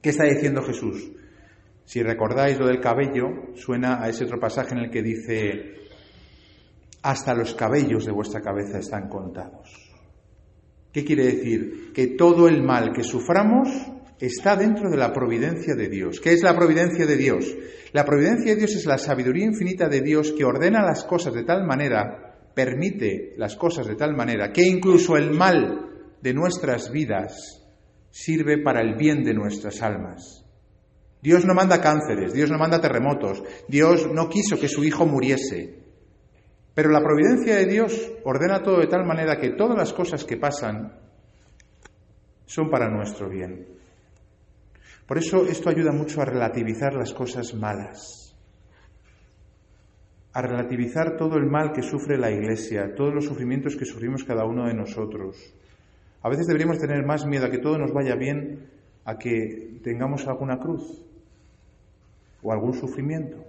¿Qué 0.01 0.12
está 0.12 0.24
diciendo 0.24 0.62
Jesús? 0.62 1.12
Si 1.84 2.01
recordáis 2.01 2.58
lo 2.58 2.68
del 2.68 2.80
cabello, 2.80 3.53
suena 3.56 4.01
a 4.01 4.08
ese 4.08 4.24
otro 4.24 4.39
pasaje 4.39 4.75
en 4.75 4.86
el 4.86 4.89
que 4.89 5.03
dice, 5.03 5.74
hasta 7.01 7.34
los 7.34 7.53
cabellos 7.53 8.06
de 8.06 8.13
vuestra 8.13 8.39
cabeza 8.39 8.80
están 8.80 9.10
contados. 9.10 9.91
¿Qué 10.94 11.03
quiere 11.03 11.25
decir? 11.25 11.91
Que 11.94 12.15
todo 12.15 12.48
el 12.48 12.63
mal 12.63 12.94
que 12.94 13.03
suframos 13.03 13.68
está 14.22 14.56
dentro 14.56 14.89
de 14.89 14.96
la 14.96 15.12
providencia 15.12 15.75
de 15.75 15.89
Dios. 15.89 16.22
¿Qué 16.22 16.32
es 16.32 16.44
la 16.44 16.56
providencia 16.56 17.06
de 17.06 17.18
Dios? 17.18 17.58
La 17.91 18.06
providencia 18.06 18.53
de 18.53 18.58
Dios 18.58 18.74
es 18.74 18.86
la 18.86 18.98
sabiduría 18.98 19.48
infinita 19.48 19.89
de 19.89 20.00
Dios 20.00 20.32
que 20.32 20.46
ordena 20.46 20.82
las 20.82 21.03
cosas 21.03 21.34
de 21.34 21.44
tal 21.44 21.65
manera, 21.65 22.31
permite 22.53 23.34
las 23.38 23.55
cosas 23.55 23.88
de 23.88 23.96
tal 23.96 24.15
manera, 24.15 24.51
que 24.51 24.63
incluso 24.63 25.17
el 25.17 25.31
mal 25.31 25.89
de 26.22 26.34
nuestras 26.34 26.91
vidas 26.91 27.62
sirve 28.10 28.62
para 28.62 28.81
el 28.81 28.96
bien 28.96 29.24
de 29.24 29.34
nuestras 29.34 29.81
almas. 29.81 30.46
Dios 31.22 31.46
no 31.46 31.53
manda 31.53 31.81
cánceres, 31.81 32.34
Dios 32.34 32.50
no 32.50 32.58
manda 32.58 32.81
terremotos, 32.81 33.43
Dios 33.67 34.10
no 34.12 34.27
quiso 34.27 34.60
que 34.60 34.67
su 34.67 34.84
hijo 34.84 35.05
muriese, 35.05 35.81
pero 36.74 36.89
la 36.89 37.03
providencia 37.03 37.55
de 37.55 37.65
Dios 37.65 38.12
ordena 38.24 38.63
todo 38.63 38.79
de 38.79 38.88
tal 38.88 39.05
manera 39.05 39.39
que 39.39 39.51
todas 39.51 39.77
las 39.77 39.93
cosas 39.93 40.24
que 40.24 40.38
pasan 40.38 41.00
son 42.46 42.70
para 42.70 42.89
nuestro 42.89 43.29
bien. 43.29 43.67
Por 45.05 45.17
eso 45.17 45.46
esto 45.46 45.70
ayuda 45.70 45.91
mucho 45.91 46.22
a 46.22 46.25
relativizar 46.25 46.93
las 46.93 47.13
cosas 47.13 47.53
malas, 47.53 48.21
a 50.34 50.42
relativizar 50.42 51.18
todo 51.18 51.38
el 51.38 51.46
mal 51.46 51.72
que 51.74 51.82
sufre 51.82 52.18
la 52.18 52.32
Iglesia, 52.32 52.94
todos 52.96 53.14
los 53.14 53.26
sufrimientos 53.26 53.76
que 53.76 53.86
sufrimos 53.86 54.24
cada 54.24 54.46
uno 54.46 54.68
de 54.68 54.74
nosotros, 54.74 55.54
A 56.24 56.30
veces 56.30 56.46
deberíamos 56.46 56.78
tener 56.78 57.04
más 57.04 57.26
miedo 57.26 57.48
a 57.48 57.50
que 57.50 57.58
todo 57.58 57.80
nos 57.80 57.92
vaya 57.92 58.16
bien 58.16 58.70
a 59.06 59.18
que 59.18 59.80
tengamos 59.84 60.28
alguna 60.28 60.60
cruz 60.60 61.04
o 62.44 62.52
algún 62.52 62.74
sufrimiento. 62.74 63.44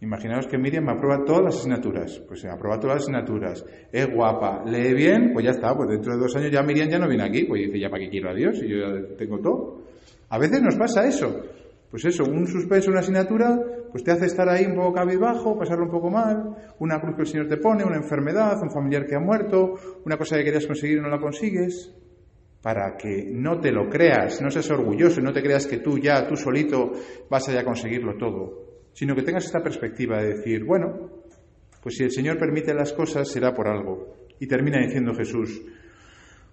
Imaginaos 0.00 0.46
que 0.46 0.56
Miriam 0.56 0.84
me 0.84 0.92
aprueba 0.92 1.22
todas 1.26 1.42
las 1.42 1.56
asignaturas. 1.56 2.18
Pues 2.26 2.40
se 2.40 2.48
aprueba 2.48 2.80
todas 2.80 2.96
las 2.96 3.02
asignaturas. 3.02 3.62
Es 3.92 4.08
guapa, 4.10 4.64
lee 4.64 4.94
bien, 4.94 5.34
pues 5.34 5.44
ya 5.44 5.50
está. 5.50 5.76
Pues 5.76 5.90
dentro 5.90 6.14
de 6.14 6.20
dos 6.20 6.34
años 6.36 6.50
ya 6.50 6.62
Miriam 6.62 6.88
ya 6.88 6.98
no 6.98 7.06
viene 7.06 7.24
aquí. 7.24 7.44
Pues 7.44 7.60
dice, 7.66 7.78
¿ya 7.78 7.90
para 7.90 8.04
qué 8.04 8.08
quiero 8.08 8.30
a 8.30 8.34
Dios? 8.34 8.62
Y 8.62 8.68
yo 8.68 8.78
ya 8.78 9.16
tengo 9.18 9.38
todo. 9.40 9.82
A 10.30 10.38
veces 10.38 10.62
nos 10.62 10.76
pasa 10.76 11.06
eso. 11.06 11.42
Pues 11.90 12.04
eso, 12.06 12.24
un 12.24 12.46
suspenso, 12.46 12.90
una 12.90 13.00
asignatura, 13.00 13.58
pues 13.90 14.04
te 14.04 14.12
hace 14.12 14.26
estar 14.26 14.48
ahí 14.48 14.66
un 14.66 14.76
poco 14.76 14.92
cabizbajo, 14.92 15.58
pasarlo 15.58 15.84
un 15.84 15.90
poco 15.90 16.10
mal, 16.10 16.56
una 16.78 17.00
cruz 17.00 17.16
que 17.16 17.22
el 17.22 17.28
Señor 17.28 17.48
te 17.48 17.56
pone, 17.56 17.84
una 17.84 17.96
enfermedad, 17.96 18.60
un 18.62 18.70
familiar 18.70 19.06
que 19.06 19.16
ha 19.16 19.20
muerto, 19.20 19.74
una 20.04 20.16
cosa 20.16 20.36
que 20.36 20.44
querías 20.44 20.66
conseguir 20.66 20.98
y 20.98 21.00
no 21.00 21.08
la 21.08 21.18
consigues, 21.18 21.94
para 22.62 22.96
que 22.96 23.30
no 23.32 23.58
te 23.58 23.72
lo 23.72 23.88
creas, 23.88 24.40
no 24.42 24.50
seas 24.50 24.70
orgulloso, 24.70 25.20
no 25.20 25.32
te 25.32 25.42
creas 25.42 25.66
que 25.66 25.78
tú 25.78 25.98
ya, 25.98 26.26
tú 26.26 26.36
solito, 26.36 26.92
vas 27.28 27.48
a 27.48 27.64
conseguirlo 27.64 28.16
todo, 28.16 28.88
sino 28.92 29.14
que 29.14 29.22
tengas 29.22 29.46
esta 29.46 29.62
perspectiva 29.62 30.22
de 30.22 30.34
decir, 30.34 30.64
bueno, 30.64 31.10
pues 31.82 31.96
si 31.96 32.04
el 32.04 32.10
Señor 32.10 32.38
permite 32.38 32.74
las 32.74 32.92
cosas 32.92 33.28
será 33.28 33.54
por 33.54 33.68
algo. 33.68 34.14
Y 34.38 34.46
termina 34.46 34.78
diciendo 34.78 35.14
Jesús, 35.14 35.62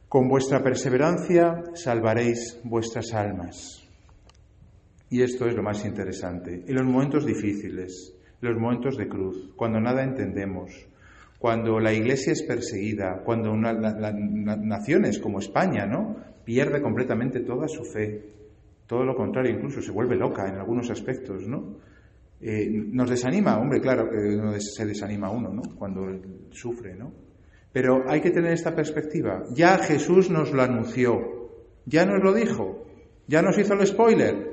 con 0.10 0.28
vuestra 0.28 0.64
perseverancia 0.64 1.64
salvaréis 1.74 2.60
vuestras 2.64 3.14
almas. 3.14 3.87
Y 5.10 5.22
esto 5.22 5.48
es 5.48 5.56
lo 5.56 5.64
más 5.64 5.86
interesante. 5.86 6.64
En 6.68 6.76
los 6.76 6.86
momentos 6.86 7.26
difíciles, 7.26 8.14
en 8.42 8.50
los 8.50 8.60
momentos 8.60 8.98
de 8.98 9.08
cruz, 9.08 9.54
cuando 9.56 9.80
nada 9.80 10.04
entendemos, 10.04 10.88
cuando 11.40 11.80
la 11.80 11.94
Iglesia 11.94 12.34
es 12.34 12.44
perseguida, 12.44 13.22
cuando 13.24 13.52
una, 13.52 13.74
naciones 13.74 15.20
como 15.20 15.40
España, 15.40 15.86
¿no? 15.86 16.16
Pierde 16.44 16.82
completamente 16.82 17.42
toda 17.42 17.68
su 17.68 17.84
fe. 17.84 18.34
Todo 18.88 19.04
lo 19.04 19.16
contrario, 19.16 19.54
incluso 19.54 19.82
se 19.82 19.92
vuelve 19.92 20.16
loca 20.16 20.48
en 20.48 20.56
algunos 20.56 20.90
aspectos, 20.90 21.48
¿no? 21.48 21.78
Eh, 22.40 22.70
nos 22.70 23.10
desanima, 23.10 23.58
hombre, 23.58 23.82
claro 23.82 24.10
que 24.10 24.60
se 24.60 24.86
desanima 24.86 25.30
uno, 25.30 25.54
¿no? 25.54 25.62
Cuando 25.78 26.02
sufre, 26.52 26.96
¿no? 26.96 27.12
Pero 27.72 28.10
hay 28.10 28.22
que 28.22 28.32
tener 28.32 28.54
esta 28.54 28.76
perspectiva. 28.76 29.44
Ya 29.54 29.78
Jesús 29.78 30.30
nos 30.30 30.54
lo 30.54 30.64
anunció, 30.64 31.20
ya 31.86 32.06
nos 32.06 32.24
lo 32.24 32.34
dijo, 32.34 32.86
ya 33.28 33.42
nos 33.42 33.58
hizo 33.58 33.74
el 33.74 33.86
spoiler. 33.86 34.47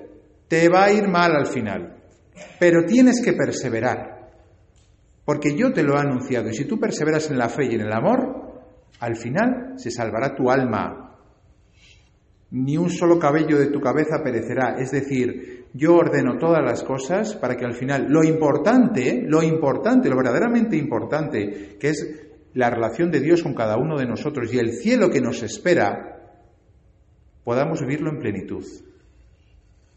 Te 0.55 0.69
va 0.69 0.85
a 0.85 0.93
ir 0.93 1.09
mal 1.09 1.35
al 1.35 1.47
final, 1.47 1.97
pero 2.61 2.85
tienes 2.85 3.21
que 3.21 3.33
perseverar, 3.33 4.31
porque 5.25 5.57
yo 5.57 5.73
te 5.73 5.83
lo 5.83 5.97
he 5.97 5.99
anunciado, 5.99 6.49
y 6.49 6.55
si 6.55 6.65
tú 6.65 6.79
perseveras 6.79 7.29
en 7.29 7.39
la 7.39 7.49
fe 7.49 7.65
y 7.65 7.75
en 7.75 7.81
el 7.81 7.93
amor, 7.93 8.63
al 9.01 9.17
final 9.17 9.73
se 9.75 9.91
salvará 9.91 10.33
tu 10.33 10.49
alma. 10.49 11.19
Ni 12.53 12.77
un 12.77 12.89
solo 12.89 13.19
cabello 13.19 13.59
de 13.59 13.67
tu 13.67 13.81
cabeza 13.81 14.23
perecerá, 14.23 14.77
es 14.79 14.93
decir, 14.93 15.67
yo 15.73 15.97
ordeno 15.97 16.39
todas 16.39 16.63
las 16.65 16.85
cosas 16.85 17.35
para 17.35 17.57
que 17.57 17.65
al 17.65 17.75
final 17.75 18.07
lo 18.09 18.23
importante, 18.23 19.25
lo 19.27 19.43
importante, 19.43 20.09
lo 20.09 20.17
verdaderamente 20.17 20.77
importante, 20.77 21.77
que 21.81 21.89
es 21.89 22.29
la 22.53 22.71
relación 22.71 23.11
de 23.11 23.19
Dios 23.19 23.43
con 23.43 23.55
cada 23.55 23.77
uno 23.77 23.99
de 23.99 24.07
nosotros 24.07 24.55
y 24.55 24.61
el 24.61 24.75
cielo 24.75 25.11
que 25.11 25.21
nos 25.21 25.43
espera, 25.43 26.39
podamos 27.43 27.81
vivirlo 27.81 28.11
en 28.11 28.21
plenitud. 28.21 28.65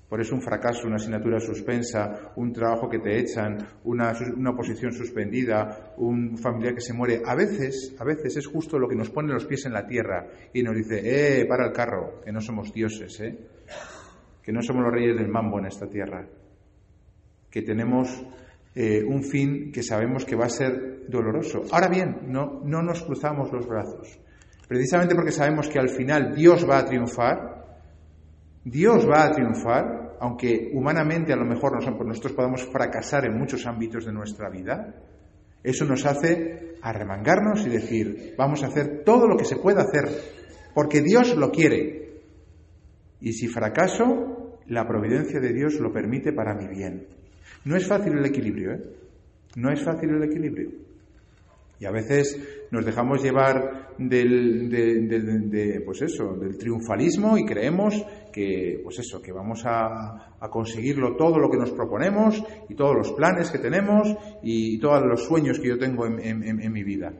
Por 0.09 0.21
eso 0.21 0.35
un 0.35 0.41
fracaso, 0.41 0.87
una 0.87 0.95
asignatura 0.95 1.39
suspensa, 1.39 2.31
un 2.37 2.53
trabajo 2.53 2.87
que 2.89 2.99
te 2.99 3.19
echan, 3.19 3.57
una, 3.83 4.13
una 4.37 4.55
posición 4.55 4.93
suspendida, 4.93 5.93
un 5.97 6.37
familiar 6.37 6.73
que 6.75 6.81
se 6.81 6.93
muere, 6.93 7.21
a 7.25 7.35
veces, 7.35 7.93
a 7.99 8.05
veces 8.05 8.37
es 8.37 8.47
justo 8.47 8.79
lo 8.79 8.87
que 8.87 8.95
nos 8.95 9.09
pone 9.09 9.33
los 9.33 9.45
pies 9.45 9.65
en 9.65 9.73
la 9.73 9.85
tierra 9.85 10.25
y 10.53 10.63
nos 10.63 10.75
dice, 10.75 11.01
eh, 11.03 11.45
para 11.45 11.65
el 11.65 11.73
carro, 11.73 12.21
que 12.23 12.31
no 12.31 12.39
somos 12.39 12.73
dioses, 12.73 13.19
eh, 13.19 13.37
que 14.41 14.53
no 14.53 14.61
somos 14.61 14.83
los 14.83 14.93
reyes 14.93 15.17
del 15.17 15.27
mambo 15.27 15.59
en 15.59 15.65
esta 15.65 15.89
tierra, 15.89 16.25
que 17.49 17.61
tenemos 17.61 18.23
eh, 18.75 19.03
un 19.03 19.23
fin 19.23 19.71
que 19.71 19.83
sabemos 19.83 20.23
que 20.23 20.35
va 20.35 20.45
a 20.45 20.49
ser 20.49 21.09
doloroso. 21.09 21.63
Ahora 21.71 21.89
bien, 21.89 22.19
no, 22.27 22.61
no 22.63 22.81
nos 22.81 23.03
cruzamos 23.03 23.51
los 23.51 23.67
brazos. 23.67 24.19
Precisamente 24.67 25.15
porque 25.15 25.31
sabemos 25.31 25.67
que 25.67 25.79
al 25.79 25.89
final 25.89 26.35
Dios 26.35 26.69
va 26.69 26.77
a 26.77 26.85
triunfar, 26.85 27.65
Dios 28.63 29.07
va 29.09 29.25
a 29.25 29.31
triunfar, 29.31 29.96
aunque 30.19 30.71
humanamente 30.73 31.33
a 31.33 31.37
lo 31.37 31.45
mejor 31.45 31.73
nosotros 31.73 32.33
podamos 32.33 32.63
fracasar 32.65 33.25
en 33.25 33.37
muchos 33.37 33.65
ámbitos 33.65 34.05
de 34.05 34.13
nuestra 34.13 34.49
vida, 34.49 34.95
eso 35.63 35.85
nos 35.85 36.05
hace 36.05 36.75
arremangarnos 36.81 37.65
y 37.65 37.69
decir, 37.69 38.35
vamos 38.37 38.63
a 38.63 38.67
hacer 38.67 39.03
todo 39.03 39.27
lo 39.27 39.35
que 39.35 39.45
se 39.45 39.57
pueda 39.57 39.81
hacer, 39.81 40.09
porque 40.73 41.01
Dios 41.01 41.35
lo 41.35 41.51
quiere. 41.51 42.21
Y 43.19 43.33
si 43.33 43.47
fracaso, 43.47 44.59
la 44.67 44.87
providencia 44.87 45.39
de 45.39 45.53
Dios 45.53 45.79
lo 45.79 45.91
permite 45.91 46.31
para 46.33 46.53
mi 46.53 46.67
bien. 46.67 47.07
No 47.65 47.75
es 47.75 47.87
fácil 47.87 48.17
el 48.17 48.25
equilibrio, 48.25 48.73
¿eh? 48.73 48.81
No 49.55 49.71
es 49.71 49.83
fácil 49.83 50.09
el 50.09 50.23
equilibrio. 50.23 50.86
Y 51.79 51.85
a 51.85 51.91
veces 51.91 52.67
nos 52.71 52.85
dejamos 52.85 53.21
llevar 53.21 53.95
del, 53.97 54.69
de, 54.69 55.81
pues 55.85 56.01
eso, 56.01 56.33
del 56.33 56.57
triunfalismo 56.57 57.37
y 57.37 57.45
creemos 57.45 58.03
que, 58.31 58.81
pues 58.83 58.99
eso, 58.99 59.21
que 59.21 59.31
vamos 59.31 59.63
a, 59.65 60.35
conseguirlo 60.49 61.15
todo 61.15 61.37
lo 61.39 61.49
que 61.49 61.57
nos 61.57 61.71
proponemos 61.71 62.43
y 62.69 62.75
todos 62.75 62.95
los 62.95 63.11
planes 63.13 63.51
que 63.51 63.59
tenemos 63.59 64.15
y 64.41 64.79
todos 64.79 65.03
los 65.05 65.23
sueños 65.25 65.59
que 65.59 65.69
yo 65.69 65.77
tengo 65.77 66.05
en, 66.05 66.71
mi 66.71 66.83
vida. 66.83 67.13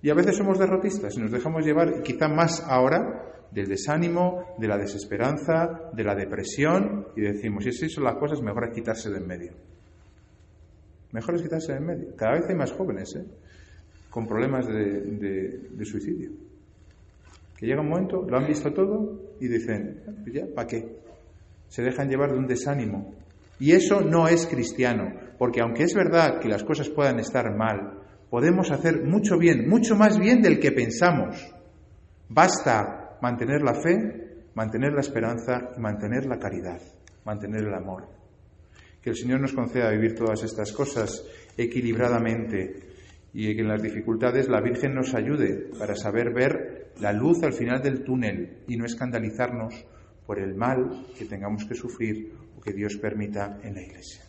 Y 0.00 0.10
a 0.10 0.14
veces 0.14 0.36
somos 0.36 0.58
derrotistas 0.58 1.16
y 1.16 1.20
nos 1.20 1.32
dejamos 1.32 1.64
llevar, 1.64 2.02
quizá 2.02 2.28
más 2.28 2.64
ahora, 2.68 3.24
del 3.50 3.66
desánimo, 3.66 4.54
de 4.58 4.68
la 4.68 4.76
desesperanza, 4.76 5.90
de 5.92 6.04
la 6.04 6.14
depresión 6.14 7.08
y 7.16 7.22
decimos, 7.22 7.64
si 7.64 7.70
así 7.70 7.88
son 7.88 8.04
las 8.04 8.16
cosas, 8.16 8.42
mejor 8.42 8.68
es 8.68 8.74
quitarse 8.74 9.10
de 9.10 9.18
en 9.18 9.26
medio. 9.26 9.52
Mejor 11.12 11.34
es 11.36 11.42
quitarse 11.42 11.72
de 11.72 11.78
en 11.78 11.86
medio. 11.86 12.16
Cada 12.16 12.34
vez 12.34 12.44
hay 12.48 12.54
más 12.54 12.72
jóvenes, 12.72 13.16
¿eh? 13.16 13.24
Con 14.10 14.26
problemas 14.26 14.66
de, 14.66 15.84
suicidio. 15.84 16.30
Que 17.56 17.66
llega 17.66 17.80
un 17.80 17.88
momento, 17.88 18.24
lo 18.28 18.38
han 18.38 18.46
visto 18.46 18.72
todo 18.72 19.34
y 19.40 19.48
dicen, 19.48 20.02
pues 20.22 20.34
ya, 20.34 20.46
¿para 20.54 20.66
qué? 20.66 20.98
Se 21.68 21.82
dejan 21.82 22.08
llevar 22.08 22.32
de 22.32 22.38
un 22.38 22.46
desánimo. 22.46 23.14
Y 23.60 23.72
eso 23.72 24.00
no 24.00 24.28
es 24.28 24.46
cristiano, 24.46 25.12
porque 25.38 25.60
aunque 25.60 25.82
es 25.82 25.94
verdad 25.94 26.38
que 26.40 26.48
las 26.48 26.62
cosas 26.62 26.88
puedan 26.88 27.18
estar 27.18 27.54
mal, 27.56 27.98
podemos 28.30 28.70
hacer 28.70 29.04
mucho 29.04 29.36
bien, 29.36 29.68
mucho 29.68 29.96
más 29.96 30.18
bien 30.18 30.40
del 30.40 30.60
que 30.60 30.72
pensamos. 30.72 31.52
Basta 32.28 33.18
mantener 33.20 33.62
la 33.62 33.74
fe, 33.74 34.46
mantener 34.54 34.92
la 34.92 35.00
esperanza 35.00 35.70
y 35.76 35.80
mantener 35.80 36.26
la 36.26 36.38
caridad, 36.38 36.80
mantener 37.24 37.64
el 37.64 37.74
amor. 37.74 38.06
Que 39.02 39.10
el 39.10 39.16
Señor 39.16 39.40
nos 39.40 39.52
conceda 39.52 39.90
vivir 39.90 40.14
todas 40.14 40.42
estas 40.44 40.72
cosas 40.72 41.24
equilibradamente 41.56 42.87
y 43.32 43.54
que 43.54 43.60
en 43.60 43.68
las 43.68 43.82
dificultades 43.82 44.48
la 44.48 44.60
Virgen 44.60 44.94
nos 44.94 45.14
ayude 45.14 45.70
para 45.78 45.94
saber 45.94 46.32
ver 46.32 46.92
la 47.00 47.12
luz 47.12 47.42
al 47.42 47.52
final 47.52 47.82
del 47.82 48.02
túnel 48.02 48.58
y 48.66 48.76
no 48.76 48.86
escandalizarnos 48.86 49.74
por 50.26 50.38
el 50.38 50.54
mal 50.54 51.06
que 51.16 51.24
tengamos 51.24 51.64
que 51.64 51.74
sufrir 51.74 52.32
o 52.56 52.60
que 52.60 52.72
Dios 52.72 52.96
permita 52.96 53.58
en 53.62 53.74
la 53.74 53.82
Iglesia. 53.82 54.22